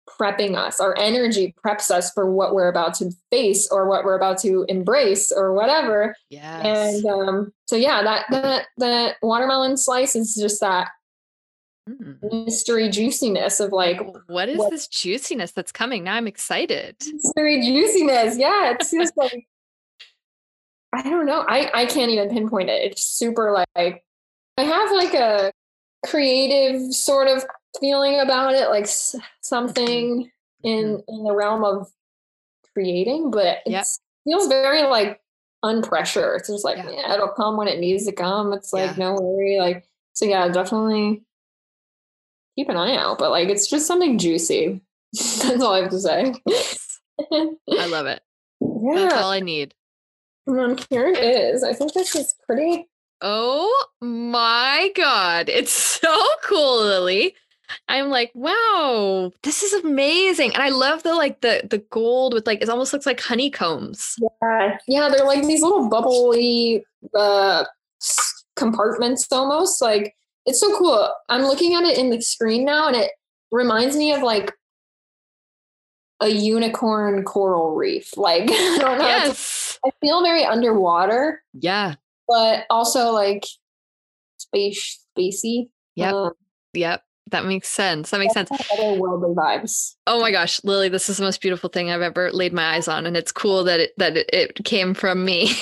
[0.09, 4.15] prepping us, our energy preps us for what we're about to face or what we're
[4.15, 6.15] about to embrace or whatever.
[6.29, 6.95] Yes.
[7.03, 10.89] And um, so yeah, that that that watermelon slice is just that
[11.89, 12.45] Mm.
[12.45, 16.05] mystery juiciness of like what is what- this juiciness that's coming?
[16.05, 16.95] Now I'm excited.
[17.11, 18.37] mystery juiciness.
[18.37, 19.45] Yeah, it's just like
[20.93, 21.43] I don't know.
[21.45, 22.89] I I can't even pinpoint it.
[22.89, 24.01] It's super like
[24.57, 25.51] I have like a
[26.05, 27.43] creative sort of
[27.79, 30.67] feeling about it, like s- something mm-hmm.
[30.67, 31.13] in mm-hmm.
[31.15, 31.91] in the realm of
[32.73, 33.85] creating, but it Yep.
[34.25, 35.21] feels very like
[35.63, 36.35] unpressure.
[36.37, 36.91] It's just like Yeah.
[36.91, 37.13] yeah.
[37.13, 38.53] it'll come when it needs to come.
[38.53, 39.09] It's like Yeah.
[39.09, 39.57] no worry.
[39.59, 41.23] Like so, yeah, definitely
[42.55, 43.17] keep an eye out.
[43.17, 44.81] But like, it's just something juicy.
[45.13, 46.33] That's all I have to say.
[47.31, 48.21] I love it.
[48.61, 48.95] yeah.
[48.95, 49.73] That's all I need.
[50.45, 51.63] And then here it is.
[51.63, 52.89] I think this is pretty.
[53.23, 55.47] Oh my God.
[55.47, 55.71] It's
[56.01, 57.35] so cool, Lily.
[57.87, 60.53] I'm like, wow, this is amazing.
[60.53, 64.17] And I love the like the the gold with like it almost looks like honeycombs.
[64.41, 66.85] Yeah, yeah, they're like these little bubbly
[67.17, 67.63] uh,
[68.55, 69.81] compartments almost.
[69.81, 70.13] Like
[70.45, 71.09] it's so cool.
[71.29, 73.11] I'm looking at it in the screen now, and it
[73.51, 74.53] reminds me of like
[76.19, 78.15] a unicorn coral reef.
[78.17, 79.05] Like I don't know.
[79.05, 79.79] Yes.
[79.85, 81.95] I feel very underwater, Yeah.
[82.27, 83.45] But also like
[84.37, 85.69] space spacey.
[85.95, 86.13] Yep.
[86.13, 86.31] Um,
[86.73, 87.03] Yep.
[87.31, 88.09] That makes sense.
[88.09, 88.49] That makes sense.
[88.49, 89.95] otherworldly vibes.
[90.07, 92.87] Oh my gosh, Lily, this is the most beautiful thing I've ever laid my eyes
[92.87, 93.05] on.
[93.05, 95.51] And it's cool that it that it, it came from me.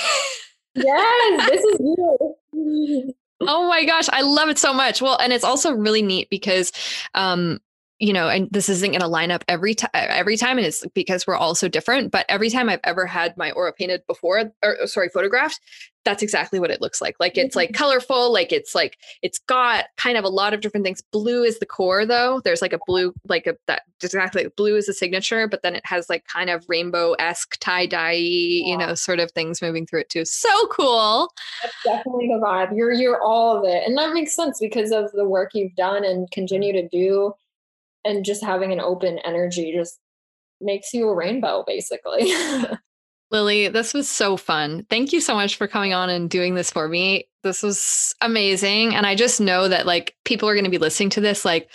[0.74, 3.14] Yes, this is you.
[3.42, 5.02] Oh my gosh, I love it so much.
[5.02, 6.72] Well, and it's also really neat because
[7.14, 7.60] um
[8.02, 10.84] you know, and this isn't going to line up every time every time and it's
[10.96, 14.52] because we're all so different, but every time I've ever had my aura painted before
[14.64, 15.60] or oh, sorry, photographed,
[16.04, 17.16] that's exactly what it looks like.
[17.20, 17.78] Like it's like mm-hmm.
[17.78, 21.04] colorful, like it's like it's got kind of a lot of different things.
[21.12, 22.42] Blue is the core though.
[22.44, 25.86] There's like a blue like a that exactly blue is the signature, but then it
[25.86, 30.26] has like kind of rainbow-esque tie-dye, you know, sort of things moving through it too.
[30.26, 31.32] So cool.
[31.62, 32.76] That's definitely the vibe.
[32.76, 33.84] You're you're all of it.
[33.86, 37.36] And that makes sense because of the work you've done and continue to do
[38.06, 40.00] and just having an open energy just
[40.60, 42.34] makes you a rainbow basically.
[43.32, 44.86] Lily, this was so fun.
[44.90, 47.30] Thank you so much for coming on and doing this for me.
[47.44, 48.94] This was amazing.
[48.94, 51.70] And I just know that like people are going to be listening to this like,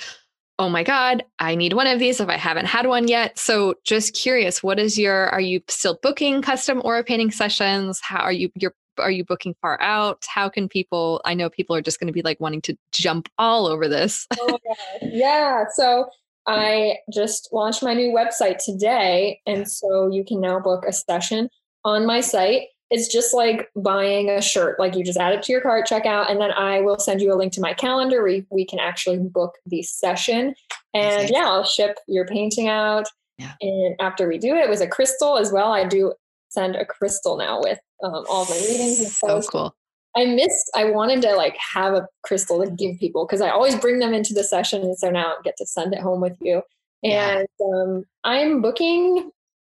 [0.58, 3.38] oh my God, I need one of these if I haven't had one yet.
[3.38, 8.00] So just curious, what is your are you still booking custom aura painting sessions?
[8.02, 10.24] How are you you're are you booking far out?
[10.28, 13.28] How can people I know people are just going to be like wanting to jump
[13.38, 14.26] all over this.
[14.40, 14.58] oh.
[15.02, 15.64] Yeah.
[15.74, 16.08] So
[16.46, 19.40] I just launched my new website today.
[19.46, 21.48] And so you can now book a session
[21.84, 22.68] on my site.
[22.90, 24.78] It's just like buying a shirt.
[24.78, 27.20] Like you just add it to your cart, check out, and then I will send
[27.20, 30.54] you a link to my calendar where we can actually book the session.
[30.94, 33.08] And yeah, I'll ship your painting out.
[33.38, 33.52] Yeah.
[33.60, 35.72] And after we do it, it was a crystal as well.
[35.72, 36.12] I do
[36.56, 39.76] send a crystal now with um, all of my readings and so cool.
[40.16, 40.70] I missed.
[40.74, 44.14] I wanted to like have a crystal to give people because I always bring them
[44.14, 46.62] into the session, and so now I get to send it home with you.
[47.02, 47.38] Yeah.
[47.38, 49.30] And um, I'm booking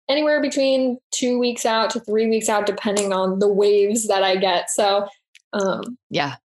[0.08, 4.36] anywhere between two weeks out to three weeks out, depending on the waves that I
[4.36, 4.70] get.
[4.70, 5.08] So,
[5.52, 6.36] um, Yeah.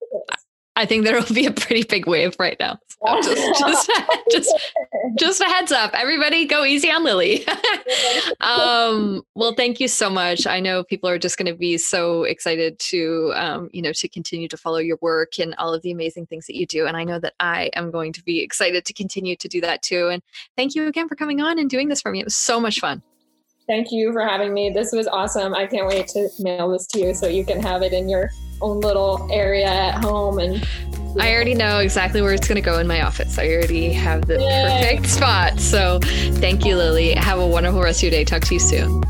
[0.81, 2.79] I think there will be a pretty big wave right now.
[2.89, 3.91] So just just
[4.31, 4.71] just
[5.15, 7.45] Just a heads up, everybody, go easy on Lily.
[8.41, 10.45] um, well, thank you so much.
[10.47, 14.07] I know people are just going to be so excited to, um, you know, to
[14.07, 16.85] continue to follow your work and all of the amazing things that you do.
[16.85, 19.81] And I know that I am going to be excited to continue to do that
[19.81, 20.09] too.
[20.09, 20.21] And
[20.55, 22.19] thank you again for coming on and doing this for me.
[22.19, 23.01] It was so much fun.
[23.67, 24.69] Thank you for having me.
[24.69, 25.53] This was awesome.
[25.53, 28.29] I can't wait to mail this to you so you can have it in your
[28.61, 30.65] own little area at home and
[31.19, 33.37] I already know exactly where it's going to go in my office.
[33.37, 34.81] I already have the Yay.
[34.81, 35.59] perfect spot.
[35.59, 35.99] So
[36.35, 37.11] thank you, Lily.
[37.11, 38.23] Have a wonderful rest of your day.
[38.23, 39.03] Talk to you soon.